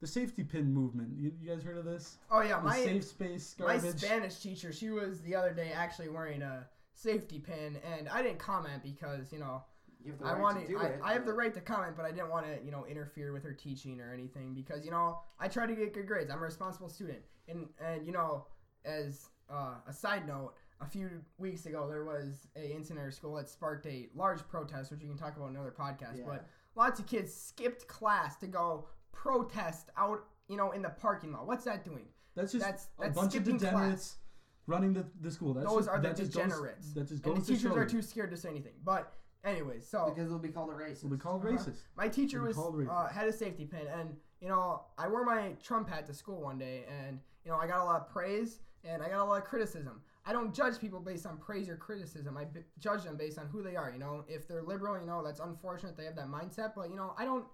the 0.00 0.06
safety 0.06 0.44
pin 0.44 0.72
movement. 0.72 1.10
You, 1.16 1.32
you 1.40 1.48
guys 1.50 1.62
heard 1.62 1.78
of 1.78 1.84
this? 1.84 2.18
oh 2.30 2.40
yeah, 2.40 2.58
The 2.58 2.64
my 2.66 2.76
safe 2.84 3.04
space 3.04 3.54
my 3.58 3.66
garbage. 3.76 4.00
Spanish 4.00 4.36
teacher, 4.38 4.72
she 4.72 4.90
was 4.90 5.20
the 5.22 5.34
other 5.34 5.52
day 5.52 5.72
actually 5.74 6.08
wearing 6.08 6.42
a 6.42 6.66
safety 6.94 7.38
pin, 7.38 7.78
and 7.96 8.08
I 8.08 8.22
didn't 8.22 8.38
comment 8.38 8.82
because 8.82 9.32
you 9.32 9.38
know 9.38 9.62
You 10.04 10.12
have 10.12 10.20
the 10.20 10.26
I 10.26 10.32
right 10.32 10.40
wanted 10.40 10.66
to 10.66 10.68
do 10.68 10.78
I, 10.78 10.84
it. 10.86 11.00
I 11.02 11.12
have 11.12 11.26
the 11.26 11.32
right 11.32 11.52
to 11.54 11.60
comment, 11.60 11.94
but 11.96 12.06
I 12.06 12.12
didn't 12.12 12.30
want 12.30 12.46
to 12.46 12.64
you 12.64 12.70
know 12.70 12.86
interfere 12.86 13.32
with 13.32 13.42
her 13.44 13.52
teaching 13.52 14.00
or 14.00 14.12
anything 14.12 14.54
because 14.54 14.84
you 14.84 14.90
know 14.90 15.18
I 15.38 15.48
try 15.48 15.66
to 15.66 15.74
get 15.74 15.92
good 15.92 16.06
grades. 16.06 16.30
I'm 16.30 16.38
a 16.38 16.42
responsible 16.42 16.88
student, 16.88 17.20
and 17.48 17.66
and 17.84 18.06
you 18.06 18.12
know 18.12 18.46
as 18.84 19.28
uh, 19.50 19.74
a 19.86 19.92
side 19.92 20.26
note. 20.26 20.54
A 20.80 20.86
few 20.86 21.08
weeks 21.38 21.64
ago, 21.66 21.88
there 21.88 22.04
was 22.04 22.48
a 22.54 22.70
incident 22.74 22.98
at 23.00 23.04
our 23.06 23.10
school 23.10 23.34
that 23.36 23.48
sparked 23.48 23.86
a 23.86 24.08
large 24.14 24.46
protest, 24.46 24.90
which 24.90 25.00
you 25.00 25.08
can 25.08 25.16
talk 25.16 25.36
about 25.36 25.48
in 25.48 25.56
another 25.56 25.74
podcast. 25.76 26.18
Yeah. 26.18 26.24
But 26.26 26.46
lots 26.74 27.00
of 27.00 27.06
kids 27.06 27.32
skipped 27.34 27.88
class 27.88 28.36
to 28.36 28.46
go 28.46 28.86
protest 29.10 29.88
out, 29.96 30.24
you 30.48 30.56
know, 30.56 30.72
in 30.72 30.82
the 30.82 30.90
parking 30.90 31.32
lot. 31.32 31.46
What's 31.46 31.64
that 31.64 31.84
doing? 31.84 32.04
That's 32.34 32.52
just 32.52 32.62
That's- 32.64 32.88
a 32.98 33.02
that's 33.04 33.16
bunch 33.16 33.34
of 33.34 33.42
skipping 33.42 33.58
class. 33.58 33.72
degenerates 33.72 34.16
running 34.66 34.92
the, 34.92 35.06
the 35.22 35.30
school. 35.30 35.54
That's 35.54 35.66
Those 35.66 35.86
just, 35.86 35.88
are 35.88 35.96
the 36.00 36.08
that 36.08 36.16
just 36.16 36.32
goes- 36.34 36.42
degenerates. 36.44 36.92
that 36.92 37.08
just 37.08 37.24
And 37.26 37.36
the 37.38 37.40
teachers 37.54 37.72
are 37.72 37.86
too 37.86 38.02
scared 38.02 38.30
to 38.32 38.36
say 38.36 38.50
anything. 38.50 38.74
But 38.84 39.14
anyways, 39.44 39.88
so 39.88 40.10
because 40.14 40.26
it'll 40.26 40.38
be 40.38 40.50
called 40.50 40.70
a 40.70 40.74
racist. 40.74 41.02
Will 41.04 41.10
be 41.10 41.16
called 41.16 41.44
Uh-huh. 41.46 41.56
racist. 41.56 41.78
my 41.96 42.08
teacher 42.08 42.42
was 42.42 42.58
uh, 42.58 43.08
had 43.08 43.26
a 43.26 43.32
safety 43.32 43.64
pin, 43.64 43.86
and 43.86 44.14
you 44.40 44.48
know 44.48 44.82
I 44.98 45.08
wore 45.08 45.24
my 45.24 45.52
Trump 45.62 45.88
hat 45.88 46.06
to 46.08 46.14
school 46.14 46.42
one 46.42 46.58
day, 46.58 46.84
and 46.86 47.18
you 47.44 47.50
know 47.50 47.56
I 47.56 47.66
got 47.66 47.80
a 47.80 47.84
lot 47.84 48.02
of 48.02 48.10
praise 48.10 48.58
and 48.84 49.02
I 49.02 49.08
got 49.08 49.20
a 49.20 49.24
lot 49.24 49.38
of 49.42 49.44
criticism. 49.48 50.02
I 50.26 50.32
don't 50.32 50.52
judge 50.52 50.80
people 50.80 51.00
based 51.00 51.24
on 51.24 51.38
praise 51.38 51.68
or 51.68 51.76
criticism. 51.76 52.36
I 52.36 52.44
b- 52.44 52.60
judge 52.78 53.04
them 53.04 53.16
based 53.16 53.38
on 53.38 53.46
who 53.46 53.62
they 53.62 53.76
are. 53.76 53.90
You 53.92 54.00
know, 54.00 54.24
if 54.26 54.48
they're 54.48 54.62
liberal, 54.62 54.98
you 54.98 55.06
know 55.06 55.22
that's 55.24 55.40
unfortunate 55.40 55.96
they 55.96 56.04
have 56.04 56.16
that 56.16 56.28
mindset, 56.28 56.72
but 56.74 56.90
you 56.90 56.96
know 56.96 57.14
I 57.16 57.24
don't 57.24 57.44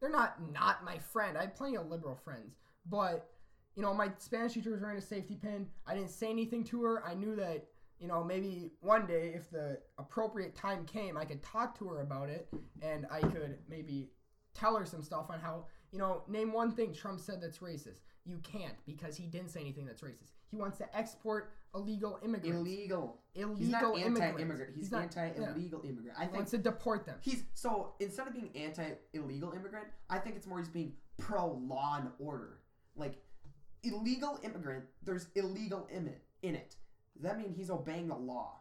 they're 0.00 0.10
not 0.10 0.36
not 0.52 0.84
my 0.84 0.98
friend. 0.98 1.38
I 1.38 1.42
have 1.42 1.54
plenty 1.54 1.76
of 1.76 1.88
liberal 1.88 2.16
friends, 2.16 2.56
but 2.84 3.30
you 3.76 3.82
know, 3.82 3.92
my 3.92 4.10
Spanish 4.18 4.54
teacher 4.54 4.70
was 4.70 4.80
wearing 4.80 4.96
a 4.96 5.02
safety 5.02 5.34
pin. 5.34 5.66
I 5.86 5.94
didn't 5.94 6.10
say 6.10 6.30
anything 6.30 6.64
to 6.64 6.82
her. 6.82 7.04
I 7.06 7.14
knew 7.14 7.36
that 7.36 7.66
you 8.00 8.08
know 8.08 8.24
maybe 8.24 8.72
one 8.80 9.06
day 9.06 9.32
if 9.34 9.50
the 9.50 9.78
appropriate 9.98 10.56
time 10.56 10.84
came, 10.86 11.16
I 11.16 11.24
could 11.24 11.42
talk 11.42 11.78
to 11.78 11.88
her 11.88 12.00
about 12.00 12.30
it, 12.30 12.48
and 12.82 13.06
I 13.10 13.20
could 13.20 13.58
maybe 13.68 14.10
tell 14.54 14.74
her 14.76 14.86
some 14.86 15.02
stuff 15.02 15.26
on 15.30 15.38
how 15.38 15.66
you 15.92 15.98
know 15.98 16.22
name 16.26 16.52
one 16.52 16.72
thing 16.72 16.94
Trump 16.94 17.20
said 17.20 17.40
that's 17.40 17.58
racist. 17.58 18.00
You 18.24 18.38
can't 18.38 18.74
because 18.86 19.16
he 19.16 19.26
didn't 19.26 19.50
say 19.50 19.60
anything 19.60 19.84
that's 19.86 20.02
racist. 20.02 20.32
He 20.50 20.56
wants 20.56 20.78
to 20.78 20.96
export 20.96 21.50
illegal 21.74 22.18
immigrants. 22.22 22.56
Illegal. 22.58 23.20
illegal 23.34 23.56
He's 23.56 23.68
not 23.70 23.82
immigrants. 23.82 24.20
anti-immigrant. 24.20 24.76
He's, 24.76 24.90
not- 24.92 25.02
anti-illegal 25.02 25.82
immigrant. 25.84 26.16
I 26.16 26.22
He 26.22 26.26
think 26.26 26.36
wants 26.36 26.50
to 26.52 26.58
deport 26.58 27.04
them. 27.04 27.16
he's 27.20 27.42
so 27.54 27.94
instead 28.00 28.26
of 28.28 28.32
being 28.34 28.50
anti-illegal 28.54 29.52
immigrant, 29.52 29.86
I 30.08 30.18
think 30.18 30.36
it's 30.36 30.46
more 30.46 30.58
he's 30.58 30.68
being 30.68 30.94
pro-law 31.18 31.98
and 32.00 32.10
order. 32.18 32.60
Like 32.96 33.14
illegal 33.82 34.38
immigrant, 34.42 34.84
there's 35.02 35.28
illegal 35.34 35.86
in 35.90 36.06
it. 36.06 36.22
In 36.42 36.54
it. 36.54 36.76
Does 37.14 37.22
that 37.24 37.38
mean 37.38 37.52
he's 37.54 37.70
obeying 37.70 38.08
the 38.08 38.16
law? 38.16 38.60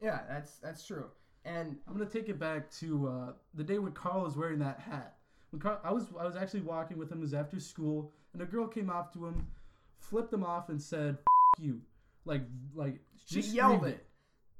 Yeah, 0.00 0.20
that's 0.28 0.56
that's 0.58 0.86
true. 0.86 1.06
And 1.44 1.76
I'm 1.88 1.92
gonna 1.94 2.06
take 2.08 2.28
it 2.28 2.38
back 2.38 2.70
to 2.78 3.08
uh, 3.08 3.32
the 3.54 3.64
day 3.64 3.78
when 3.78 3.92
Carl 3.92 4.22
was 4.22 4.36
wearing 4.36 4.58
that 4.60 4.78
hat. 4.80 5.16
When 5.50 5.60
Carl, 5.60 5.80
I 5.84 5.92
was 5.92 6.06
I 6.18 6.24
was 6.24 6.36
actually 6.36 6.60
walking 6.62 6.96
with 6.98 7.10
him. 7.10 7.18
It 7.18 7.22
was 7.22 7.34
after 7.34 7.58
school, 7.60 8.12
and 8.32 8.40
a 8.42 8.46
girl 8.46 8.66
came 8.66 8.88
off 8.90 9.12
to 9.14 9.26
him, 9.26 9.46
flipped 10.02 10.32
him 10.32 10.44
off, 10.44 10.68
and 10.68 10.80
said 10.80 11.18
"F- 11.20 11.62
you," 11.64 11.80
like 12.24 12.42
like 12.74 13.00
she 13.26 13.36
just 13.42 13.54
yelled 13.54 13.78
screamed 13.78 13.94
it. 13.96 14.06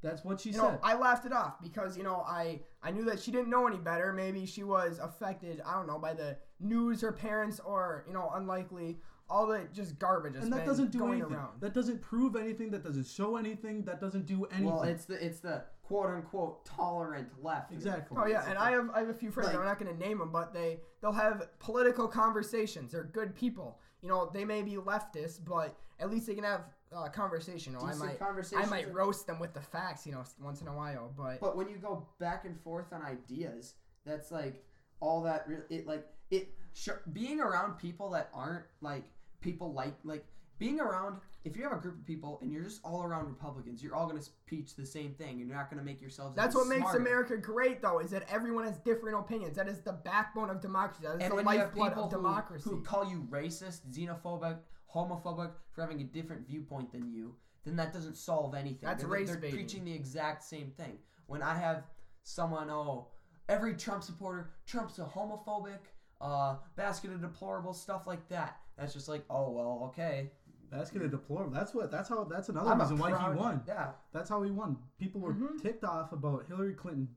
That's 0.02 0.24
what 0.24 0.40
she 0.40 0.48
You 0.50 0.56
said. 0.56 0.62
know, 0.62 0.78
I 0.82 0.94
laughed 0.94 1.26
it 1.26 1.32
off 1.32 1.60
because 1.62 1.96
you 1.96 2.02
know 2.02 2.24
I 2.26 2.60
I 2.82 2.90
knew 2.90 3.04
that 3.04 3.20
she 3.20 3.30
didn't 3.30 3.50
know 3.50 3.66
any 3.66 3.76
better. 3.78 4.12
Maybe 4.12 4.46
she 4.46 4.64
was 4.64 4.98
affected. 4.98 5.60
I 5.64 5.74
don't 5.74 5.86
know 5.86 5.98
by 5.98 6.14
the 6.14 6.36
news 6.58 7.00
her 7.02 7.12
parents 7.12 7.60
or 7.64 8.04
you 8.08 8.12
know 8.14 8.30
unlikely 8.34 8.98
all 9.30 9.46
the 9.46 9.66
just 9.72 9.98
garbage. 9.98 10.34
that's 10.34 10.44
and 10.44 10.52
that 10.52 10.58
been 10.60 10.66
doesn't 10.66 10.90
do 10.90 11.06
anything. 11.12 11.32
around. 11.32 11.60
That 11.60 11.72
doesn't 11.72 12.02
prove 12.02 12.34
anything. 12.36 12.70
That 12.72 12.82
doesn't 12.82 13.06
show 13.06 13.36
anything. 13.36 13.84
That 13.84 14.00
doesn't 14.00 14.26
do 14.26 14.44
anything. 14.46 14.66
Well, 14.66 14.82
it's 14.82 15.04
the 15.04 15.24
it's 15.24 15.38
the 15.40 15.62
quote 15.84 16.10
unquote 16.10 16.64
tolerant 16.66 17.28
left. 17.42 17.72
Exactly. 17.72 18.18
Oh 18.20 18.26
yeah, 18.26 18.44
and 18.48 18.58
I 18.58 18.72
have 18.72 18.90
I 18.90 18.98
have 19.00 19.08
a 19.08 19.14
few 19.14 19.30
friends. 19.30 19.50
Like- 19.50 19.58
I'm 19.58 19.64
not 19.64 19.78
going 19.78 19.96
to 19.96 19.98
name 20.04 20.18
them, 20.18 20.32
but 20.32 20.52
they 20.52 20.80
they'll 21.00 21.12
have 21.12 21.48
political 21.60 22.08
conversations. 22.08 22.90
They're 22.92 23.04
good 23.04 23.34
people. 23.36 23.78
You 24.02 24.08
know, 24.08 24.30
they 24.32 24.44
may 24.44 24.62
be 24.62 24.72
leftist, 24.72 25.44
but 25.46 25.76
at 26.00 26.10
least 26.10 26.26
they 26.26 26.34
can 26.34 26.44
have 26.44 26.64
uh, 26.94 27.08
conversation. 27.08 27.72
Know, 27.72 27.80
I 27.80 27.94
might 27.94 28.18
I 28.22 28.66
might 28.66 28.92
roast 28.92 29.26
them 29.26 29.38
with 29.38 29.54
the 29.54 29.60
facts. 29.60 30.06
You 30.06 30.12
know, 30.12 30.24
once 30.42 30.60
in 30.60 30.68
a 30.68 30.74
while, 30.74 31.12
but 31.16 31.40
But 31.40 31.56
when 31.56 31.68
you 31.68 31.76
go 31.76 32.06
back 32.18 32.44
and 32.44 32.60
forth 32.60 32.92
on 32.92 33.02
ideas, 33.02 33.74
that's 34.04 34.30
like 34.30 34.64
all 35.00 35.22
that. 35.22 35.48
Re- 35.48 35.62
it 35.70 35.86
like 35.86 36.06
it 36.30 36.48
sh- 36.74 36.90
being 37.12 37.40
around 37.40 37.78
people 37.78 38.10
that 38.10 38.28
aren't 38.34 38.64
like 38.80 39.04
people 39.40 39.72
like 39.72 39.94
like 40.04 40.24
being 40.62 40.80
around. 40.80 41.16
If 41.44 41.56
you 41.56 41.64
have 41.64 41.72
a 41.72 41.80
group 41.80 41.98
of 41.98 42.06
people 42.06 42.38
and 42.40 42.52
you're 42.52 42.62
just 42.62 42.80
all 42.84 43.02
around 43.02 43.26
Republicans, 43.26 43.82
you're 43.82 43.96
all 43.96 44.06
gonna 44.06 44.22
preach 44.46 44.76
the 44.76 44.86
same 44.86 45.12
thing, 45.14 45.40
and 45.40 45.48
you're 45.48 45.56
not 45.56 45.68
gonna 45.68 45.82
make 45.82 46.00
yourselves. 46.00 46.36
That's 46.36 46.54
what 46.54 46.68
makes. 46.68 46.94
America 46.94 47.36
great, 47.36 47.82
though, 47.82 47.98
is 47.98 48.12
that 48.12 48.24
everyone 48.30 48.64
has 48.64 48.78
different 48.78 49.18
opinions. 49.18 49.56
That 49.56 49.66
is 49.66 49.80
the 49.80 49.92
backbone 49.92 50.50
of 50.50 50.60
democracy. 50.60 51.02
That 51.02 51.16
is 51.16 51.22
And 51.22 51.32
the 51.32 51.42
when 51.42 51.46
you 51.46 51.58
have 51.58 51.76
lifeblood 51.76 51.88
people 51.88 52.04
of 52.04 52.10
who, 52.12 52.16
democracy. 52.16 52.70
who 52.70 52.80
call 52.82 53.10
you 53.10 53.26
racist, 53.28 53.80
xenophobic, 53.90 54.58
homophobic 54.94 55.50
for 55.72 55.80
having 55.80 56.00
a 56.00 56.04
different 56.04 56.46
viewpoint 56.46 56.92
than 56.92 57.10
you, 57.10 57.34
then 57.64 57.74
that 57.74 57.92
doesn't 57.92 58.16
solve 58.16 58.54
anything. 58.54 58.78
That's 58.82 59.02
they're, 59.02 59.10
race 59.10 59.28
They're 59.28 59.38
baiting. 59.38 59.56
preaching 59.56 59.84
the 59.84 59.92
exact 59.92 60.44
same 60.44 60.70
thing. 60.76 60.96
When 61.26 61.42
I 61.42 61.56
have 61.58 61.84
someone, 62.22 62.70
oh, 62.70 63.08
every 63.48 63.74
Trump 63.74 64.04
supporter, 64.04 64.50
Trump's 64.66 65.00
a 65.00 65.04
homophobic, 65.04 65.80
uh, 66.20 66.56
basket 66.76 67.10
of 67.10 67.20
deplorable 67.20 67.74
stuff 67.74 68.06
like 68.06 68.28
that. 68.28 68.60
That's 68.78 68.92
just 68.92 69.08
like, 69.08 69.24
oh 69.28 69.50
well, 69.50 69.80
okay. 69.88 70.30
Basket 70.72 71.02
of 71.02 71.10
deplorable. 71.10 71.52
That's 71.52 71.74
what. 71.74 71.90
That's 71.90 72.08
how. 72.08 72.24
That's 72.24 72.48
another 72.48 72.70
I'm 72.70 72.80
reason 72.80 72.98
why 72.98 73.10
he 73.10 73.36
won. 73.36 73.62
Yeah, 73.66 73.92
That's 74.12 74.28
how 74.28 74.42
he 74.42 74.50
won. 74.50 74.78
People 74.98 75.20
were 75.20 75.34
Mhm. 75.34 75.60
ticked 75.60 75.84
off 75.84 76.12
about 76.12 76.46
Hillary 76.46 76.74
Clinton. 76.74 77.08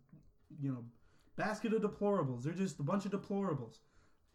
You 0.59 0.71
know, 0.71 0.83
basket 1.35 1.73
of 1.73 1.81
deplorables. 1.81 2.43
They're 2.43 2.53
just 2.53 2.79
a 2.79 2.83
bunch 2.83 3.05
of 3.05 3.11
deplorables. 3.11 3.79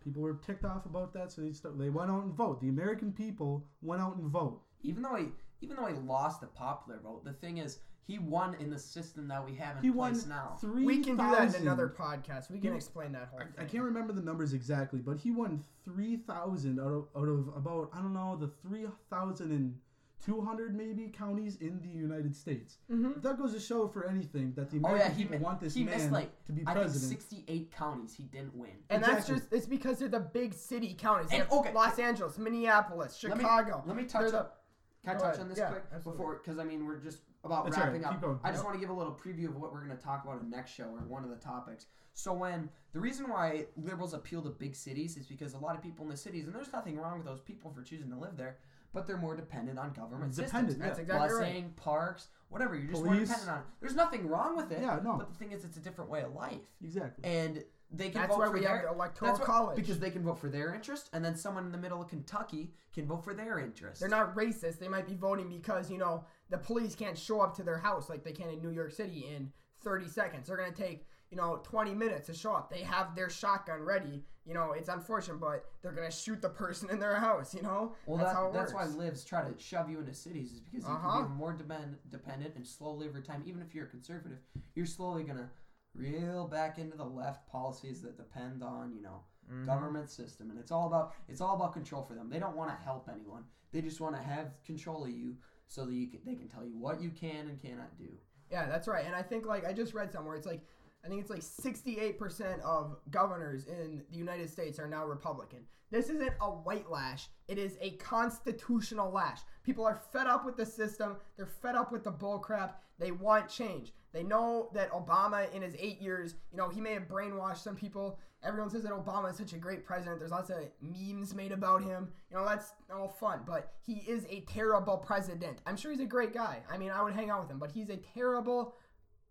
People 0.01 0.23
were 0.23 0.35
ticked 0.35 0.65
off 0.65 0.87
about 0.87 1.13
that, 1.13 1.31
so 1.31 1.43
they 1.43 1.53
st- 1.53 1.79
they 1.79 1.91
went 1.91 2.11
out 2.11 2.25
and 2.25 2.33
vote. 2.33 2.61
The 2.61 2.69
American 2.69 3.13
people 3.13 3.67
went 3.83 4.01
out 4.03 4.17
and 4.17 4.29
vote. 4.31 4.63
even 4.83 5.03
though 5.03 5.15
he 5.17 5.29
even 5.61 5.77
though 5.77 5.85
he 5.87 5.95
lost 5.95 6.41
the 6.41 6.47
popular 6.47 6.99
vote, 7.01 7.23
the 7.25 7.35
thing 7.35 7.59
is 7.59 7.81
he 8.07 8.19
won 8.19 8.55
in 8.55 8.71
the 8.71 8.79
system 8.79 9.29
that 9.29 9.45
we 9.45 9.55
have 9.57 9.77
in 9.77 9.83
He 9.83 9.91
won 9.91 10.13
place 10.13 10.27
now. 10.27 10.57
three. 10.61 10.85
we 10.85 10.99
can 10.99 11.17
do 11.17 11.23
that 11.31 11.55
in 11.55 11.63
another 11.63 11.89
podcast. 11.89 12.51
We 12.51 12.59
can 12.59 12.71
He- 12.73 12.77
explain 12.77 13.13
that 13.13 13.29
whole 13.31 13.41
I, 13.41 13.45
thing. 13.45 13.55
I 13.59 13.65
can't 13.65 13.85
remember 13.85 14.13
the 14.13 14.23
numbers 14.23 14.53
exactly, 14.53 15.01
but 15.01 15.19
he 15.19 15.31
won 15.31 15.63
three 15.85 16.17
thousand 16.17 16.81
out 16.81 16.93
of 16.93 17.09
out 17.17 17.29
of 17.29 17.49
about 17.57 17.91
I 17.93 17.99
don't 17.99 18.13
know 18.15 18.37
the 18.37 18.49
three 18.49 18.87
thousand 19.11 19.53
and 19.53 19.79
two 20.23 20.41
hundred 20.43 20.75
maybe 20.77 21.09
counties 21.09 21.57
in 21.57 21.81
the 21.81 21.89
United 21.89 22.37
States. 22.37 22.77
Mhm. 22.91 23.23
That 23.23 23.39
goes 23.39 23.55
to 23.55 23.61
show 23.61 23.89
for 23.89 24.07
anything 24.07 24.53
that 24.55 24.71
the 24.71 24.77
Oh 24.85 24.89
American 24.89 25.09
yeah, 25.11 25.15
he 25.17 25.23
people 25.25 25.39
mi- 25.39 25.45
want 25.45 25.61
this 25.61 25.73
he 25.75 25.85
man 25.85 25.95
missed 25.97 26.11
like 26.11 26.45
to 26.45 26.53
be 26.53 26.63
I 26.67 26.75
think 26.75 26.83
president. 26.85 27.21
68 27.23 27.71
counties 27.71 28.13
he 28.15 28.25
didn't 28.25 28.55
win. 28.55 28.71
And 28.91 29.03
that's 29.03 29.29
Exactly. 29.31 29.37
just 29.39 29.53
it's 29.53 29.67
because 29.67 29.99
they're 29.99 30.09
the 30.09 30.21
big 30.21 30.53
city 30.53 30.93
counties. 30.95 31.31
They 31.31 31.41
And, 31.41 31.51
okay, 31.51 31.73
Los 31.73 31.99
Angeles, 31.99 32.37
Minneapolis, 32.39 33.23
Let 33.23 33.37
me- 33.39 33.43
Chicago. 33.45 33.83
Let 33.87 33.97
me 33.97 34.03
They're 34.03 34.11
touch 34.23 34.31
the- 34.33 34.41
up. 34.41 34.57
Can 35.05 35.13
I 35.13 35.15
Go 35.19 35.21
touch 35.25 35.29
ahead. 35.37 35.41
on 35.41 35.49
this 35.49 35.59
Yeah, 35.59 35.71
quick 35.71 35.85
absolutely. 35.91 36.19
before? 36.19 36.35
Because 36.37 36.59
I 36.59 36.65
mean, 36.65 36.85
we're 36.85 36.99
just 36.99 37.23
about 37.45 37.65
That's 37.65 37.77
all 37.77 37.85
right. 37.85 37.93
wrapping 37.93 38.05
up. 38.05 38.13
Keep 38.13 38.21
going. 38.21 38.39
I 38.45 38.51
just 38.51 38.65
want 38.65 38.75
to 38.77 38.81
give 38.81 38.91
a 38.91 38.93
little 38.95 39.13
preview 39.15 39.49
of 39.49 39.57
what 39.57 39.73
we're 39.73 39.85
going 39.85 39.97
to 39.97 40.03
talk 40.03 40.25
about 40.25 40.41
in 40.43 40.51
next 40.51 40.73
show 40.73 40.85
or 40.85 41.01
one 41.09 41.25
of 41.25 41.31
the 41.31 41.37
topics. 41.37 41.87
So 42.13 42.33
when 42.33 42.69
the 42.93 43.01
reason 43.01 43.29
why 43.31 43.67
liberals 43.77 44.15
appeal 44.15 44.43
to 44.43 44.51
big 44.51 44.75
cities 44.75 45.17
is 45.17 45.27
because 45.27 45.55
a 45.55 45.59
lot 45.59 45.77
of 45.77 45.83
people 45.83 46.05
in 46.05 46.11
the 46.11 46.17
cities, 46.17 46.47
and 46.47 46.55
there's 46.55 46.73
nothing 46.73 46.99
wrong 46.99 47.19
with 47.19 47.27
those 47.27 47.41
people 47.41 47.71
for 47.71 47.83
choosing 47.83 48.11
to 48.11 48.17
live 48.17 48.37
there, 48.37 48.59
but 48.93 49.07
they're 49.07 49.17
more 49.17 49.37
dependent 49.37 49.79
on 49.79 49.93
government 49.93 50.35
Dependent, 50.35 50.71
systems. 50.73 50.77
That's 50.77 50.99
exactly 50.99 51.29
Busing, 51.29 51.55
right. 51.63 51.77
parks, 51.77 52.29
whatever. 52.49 52.75
You're 52.75 52.91
just 52.91 53.05
more 53.05 53.15
dependent 53.15 53.49
on. 53.49 53.59
it. 53.59 53.65
There's 53.81 53.95
nothing 53.95 54.27
wrong 54.27 54.57
with 54.57 54.73
it. 54.73 54.81
Yeah, 54.83 54.99
no. 55.03 55.17
But 55.17 55.33
the 55.33 55.39
thing 55.39 55.53
is, 55.53 55.65
it's 55.65 55.77
a 55.77 55.81
different 55.81 56.11
way 56.11 56.23
of 56.23 56.35
life, 56.35 56.59
Exactly. 56.83 57.25
and 57.25 57.63
they 57.93 58.09
can 58.11 58.21
That's 58.23 58.29
vote 58.33 58.39
why 58.39 58.47
for 58.47 58.53
we 58.53 58.61
their, 58.61 58.69
have 58.77 58.83
the 58.83 58.93
electoral 58.93 59.31
that's 59.33 59.41
what- 59.41 59.47
college. 59.47 59.77
because 59.77 59.99
they 59.99 60.11
can 60.11 60.23
vote 60.23 60.39
for 60.39 60.49
their 60.49 60.75
interest, 60.75 61.11
and 61.13 61.25
then 61.25 61.35
someone 61.35 61.65
in 61.67 61.73
the 61.73 61.79
middle 61.79 62.01
of 62.01 62.09
Kentucky 62.09 62.73
can 62.95 63.07
vote 63.07 63.25
for 63.25 63.35
their 63.35 63.59
interest. 63.59 64.01
They're 64.01 64.09
not 64.09 64.35
racist. 64.37 64.79
They 64.79 64.89
might 64.89 65.07
be 65.09 65.15
voting 65.15 65.49
because, 65.49 65.91
you 65.91 65.99
know, 65.99 66.25
the 66.51 66.59
police 66.59 66.95
can't 66.95 67.19
show 67.19 67.41
up 67.41 67.55
to 67.57 67.63
their 67.63 67.79
house 67.79 68.09
like 68.09 68.23
they 68.23 68.33
can 68.33 68.49
in 68.51 68.63
New 68.63 68.71
York 68.71 68.93
City 68.93 69.27
in 69.35 69.53
30 69.83 70.09
seconds. 70.09 70.47
They're 70.47 70.57
going 70.57 70.73
to 70.73 70.83
take, 70.83 71.07
you 71.31 71.37
know, 71.37 71.61
20 71.65 71.95
minutes 71.95 72.27
to 72.27 72.35
show 72.35 72.53
up. 72.55 72.71
They 72.71 72.83
have 72.83 73.15
their 73.17 73.29
shotgun 73.31 73.83
ready. 73.83 74.25
You 74.47 74.55
know, 74.55 74.73
it's 74.73 74.89
unfortunate, 74.89 75.39
but 75.41 75.65
they're 75.83 75.93
going 75.93 76.09
to 76.11 76.17
shoot 76.17 76.41
the 76.43 76.49
person 76.49 76.91
in 76.91 76.99
their 76.99 77.15
house, 77.17 77.55
you 77.55 77.63
know? 77.63 77.95
Well, 78.07 78.17
that's 78.19 78.31
that, 78.31 78.37
how 78.37 78.47
it 78.49 78.53
that's 78.53 78.73
why 78.73 78.87
libs 78.87 79.23
try 79.25 79.43
to 79.43 79.55
shove 79.63 79.91
you 79.91 79.99
into 80.01 80.15
cities 80.15 80.53
is 80.53 80.61
because 80.61 80.85
you 80.85 80.93
Uh-huh. 80.93 81.19
can 81.23 81.29
be 81.29 81.35
more 81.35 81.53
depend, 81.53 81.97
dependent 82.11 82.57
and 82.57 82.67
slowly 82.67 83.07
over 83.09 83.21
time, 83.21 83.43
even 83.47 83.61
if 83.63 83.75
you're 83.75 83.85
a 83.85 83.89
conservative, 83.89 84.39
you're 84.75 84.87
slowly 84.87 85.23
gonna 85.25 85.51
reel 85.95 86.47
back 86.47 86.79
into 86.79 86.97
the 86.97 87.05
left 87.05 87.49
policies 87.51 88.01
that 88.03 88.17
depend 88.17 88.63
on 88.63 88.93
you 88.95 89.03
know 89.03 89.25
Mm-hmm. 89.51 89.67
government 89.67 90.09
system, 90.09 90.51
and 90.51 90.61
it's 90.61 90.71
all 90.71 90.87
about 90.87 91.13
it's 91.29 91.41
all 91.41 91.57
about 91.57 91.73
control 91.73 92.05
for 92.05 92.15
them. 92.15 92.31
They 92.31 92.39
don't 92.39 92.57
want 92.57 92.71
to 92.71 92.85
help 92.85 93.09
anyone. 93.13 93.43
They 93.73 93.81
just 93.81 94.01
want 94.01 94.15
to 94.15 94.23
have 94.23 94.53
control 94.65 95.03
of 95.05 95.11
you 95.11 95.35
so 95.67 95.85
that 95.87 95.93
you 95.93 96.07
can, 96.07 96.21
they 96.25 96.37
can 96.37 96.47
tell 96.47 96.65
you 96.65 96.79
what 96.79 97.01
you 97.03 97.11
can 97.11 97.49
and 97.49 97.61
cannot 97.61 97.99
do. 97.99 98.11
Yeah, 98.49 98.67
that's 98.67 98.87
right. 98.87 99.05
And 99.05 99.13
I 99.13 99.23
think 99.23 99.47
like 99.47 99.67
I 99.67 99.73
just 99.73 99.93
read 99.93 100.13
somewhere 100.13 100.37
it's 100.37 100.47
like 100.47 100.61
I 101.05 101.09
think 101.09 101.21
it's 101.21 101.31
like 101.31 101.41
68% 101.41 102.61
of 102.61 102.97
governors 103.11 103.65
in 103.65 104.03
the 104.13 104.19
United 104.19 104.51
States 104.51 104.79
are 104.79 104.87
now 104.87 105.05
Republican. 105.05 105.61
This 105.91 106.11
isn't 106.11 106.33
a 106.41 106.51
white 106.51 106.89
lash. 106.89 107.27
It 107.49 107.59
is 107.59 107.77
a 107.81 107.93
constitutional 107.97 109.11
lash. 109.11 109.41
People 109.65 109.85
are 109.85 110.01
fed 110.13 110.29
up 110.29 110.45
with 110.47 110.57
the 110.57 110.67
system. 110.67 111.17
They're 111.37 111.47
fed 111.47 111.75
up 111.75 111.91
with 111.91 112.05
the 112.05 112.13
bullcrap. 112.13 112.75
They 113.01 113.11
want 113.11 113.49
change. 113.49 113.93
They 114.13 114.23
know 114.23 114.71
that 114.75 114.91
Obama 114.91 115.53
in 115.55 115.63
his 115.63 115.75
8 115.79 116.01
years, 116.01 116.35
you 116.51 116.59
know, 116.59 116.69
he 116.69 116.81
may 116.81 116.95
have 116.95 117.07
brainwashed 117.07 117.59
some 117.63 117.77
people. 117.77 118.19
Everyone 118.43 118.71
says 118.71 118.83
that 118.83 118.93
Obama 118.93 119.31
is 119.31 119.37
such 119.37 119.53
a 119.53 119.59
great 119.59 119.85
president. 119.85 120.19
There's 120.19 120.31
lots 120.31 120.51
of 120.51 120.57
memes 120.81 121.35
made 121.35 121.53
about 121.53 121.83
him. 121.83 122.09
You 122.31 122.37
know, 122.39 122.45
that's 122.45 122.73
all 122.93 123.09
fun, 123.09 123.41
but 123.47 123.75
he 123.85 123.97
is 124.09 124.27
a 124.29 124.41
terrible 124.43 124.97
president. 124.97 125.61
I'm 125.67 125.77
sure 125.77 125.91
he's 125.93 126.01
a 126.01 126.07
great 126.07 126.33
guy. 126.33 126.63
I 126.71 126.79
mean, 126.79 126.91
I 126.91 127.03
would 127.03 127.13
hang 127.13 127.31
out 127.31 127.43
with 127.43 127.51
him, 127.51 127.59
but 127.59 127.71
he's 127.71 127.91
a 127.91 127.99
terrible 127.99 128.75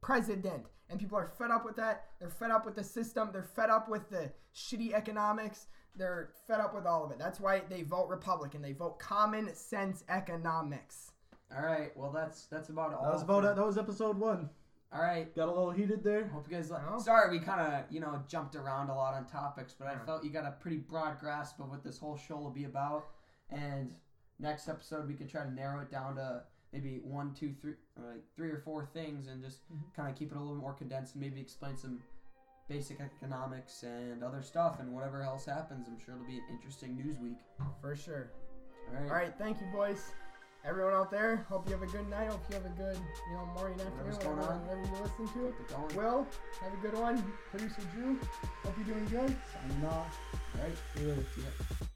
president. 0.02 0.68
And 0.90 1.00
people 1.00 1.18
are 1.18 1.28
fed 1.38 1.52
up 1.52 1.66
with 1.66 1.76
that. 1.76 2.06
They're 2.20 2.30
fed 2.30 2.52
up 2.52 2.66
with 2.66 2.76
the 2.76 2.84
system. 2.84 3.30
They're 3.34 3.44
fed 3.44 3.70
up 3.70 3.90
with 3.90 4.10
the 4.10 4.32
shitty 4.56 4.94
economics. 4.94 5.68
They're 5.96 6.30
fed 6.48 6.60
up 6.62 6.74
with 6.74 6.86
all 6.86 7.04
of 7.04 7.12
it. 7.12 7.20
That's 7.20 7.40
why 7.40 7.62
they 7.70 7.82
vote 7.82 8.08
Republican. 8.08 8.62
They 8.62 8.74
vote 8.74 9.00
common 9.00 9.54
sense 9.56 10.04
economics. 10.08 11.12
All 11.56 11.64
right, 11.64 11.92
well 11.98 12.12
that's 12.12 12.46
that's 12.46 12.70
about 12.70 12.94
all. 12.94 13.04
That 13.04 13.14
was 13.14 13.24
about 13.24 13.44
for- 13.44 13.52
it. 13.52 13.56
That 13.56 13.66
was 13.66 13.78
episode 13.78 14.18
one. 14.20 14.50
All 14.92 15.02
right. 15.02 15.34
Got 15.36 15.48
a 15.50 15.52
little 15.52 15.70
heated 15.72 16.04
there. 16.04 16.28
Hope 16.28 16.48
you 16.50 16.56
guys. 16.58 16.72
Li- 16.72 16.78
No. 16.90 16.98
Sorry, 16.98 17.30
we 17.38 17.44
kind 17.44 17.62
of 17.62 17.92
you 17.92 18.00
know 18.00 18.24
jumped 18.28 18.56
around 18.56 18.90
a 18.90 18.96
lot 18.96 19.14
on 19.14 19.26
topics, 19.28 19.74
but 19.78 19.88
I 19.88 19.94
Yeah. 19.94 20.06
felt 20.06 20.24
you 20.24 20.32
got 20.32 20.46
a 20.46 20.52
pretty 20.60 20.78
broad 20.78 21.20
grasp 21.20 21.60
of 21.60 21.70
what 21.70 21.84
this 21.84 22.00
whole 22.00 22.18
show 22.18 22.38
will 22.38 22.50
be 22.50 22.64
about. 22.66 23.06
And 23.52 23.94
next 24.40 24.68
episode, 24.68 25.08
we 25.08 25.14
could 25.14 25.30
try 25.30 25.44
to 25.44 25.52
narrow 25.52 25.82
it 25.82 25.92
down 25.92 26.16
to 26.16 26.44
maybe 26.72 27.00
one, 27.04 27.34
two, 27.34 27.54
three, 27.54 27.74
or 27.98 28.14
like 28.14 28.24
three 28.36 28.50
or 28.52 28.60
four 28.60 28.86
things, 28.86 29.28
and 29.28 29.44
just 29.44 29.64
Mm-hmm. 29.72 29.90
kind 29.96 30.10
of 30.10 30.16
keep 30.16 30.32
it 30.32 30.38
a 30.38 30.40
little 30.40 30.56
more 30.56 30.74
condensed, 30.74 31.14
and 31.16 31.22
maybe 31.24 31.40
explain 31.40 31.76
some 31.78 32.02
basic 32.68 33.00
economics 33.00 33.82
and 33.84 34.24
other 34.24 34.42
stuff, 34.44 34.80
and 34.80 34.94
whatever 34.94 35.22
else 35.24 35.46
happens, 35.46 35.88
I'm 35.88 35.98
sure 36.00 36.14
it'll 36.16 36.28
be 36.28 36.38
an 36.38 36.46
interesting 36.52 36.96
news 36.96 37.18
week. 37.20 37.40
For 37.82 37.96
sure. 37.96 38.32
All 38.90 38.94
right. 38.96 39.04
All 39.10 39.16
right, 39.16 39.34
thank 39.38 39.60
you, 39.62 39.68
boys. 39.72 40.12
Everyone 40.66 40.94
out 40.94 41.10
there, 41.10 41.46
hope 41.48 41.66
you 41.68 41.74
have 41.74 41.84
a 41.84 41.92
good 41.92 42.10
night. 42.10 42.30
Hope 42.30 42.42
you 42.50 42.56
have 42.56 42.66
a 42.66 42.70
good, 42.70 42.98
you 42.98 43.34
know, 43.34 43.46
morning, 43.56 43.80
afternoon, 43.80 44.18
going 44.20 44.38
whatever, 44.38 44.54
on. 44.54 44.62
whatever 44.68 44.82
you 44.82 45.04
listen 45.04 45.28
to. 45.28 45.54
Keep 45.58 45.60
it 45.60 45.70
going. 45.70 45.96
Will, 45.96 46.28
have 46.62 46.74
a 46.74 46.78
good 46.78 47.00
one. 47.00 47.24
Producer 47.50 47.82
Drew, 47.94 48.20
hope 48.64 48.74
you're 48.78 48.96
doing 48.96 49.06
good. 49.06 49.36
Signing 49.54 49.86
off. 49.86 50.18
All 50.56 50.62
right. 50.62 50.76
See 50.96 51.04
you 51.04 51.10
later. 51.10 51.26
See 51.36 51.42
ya. 51.42 51.88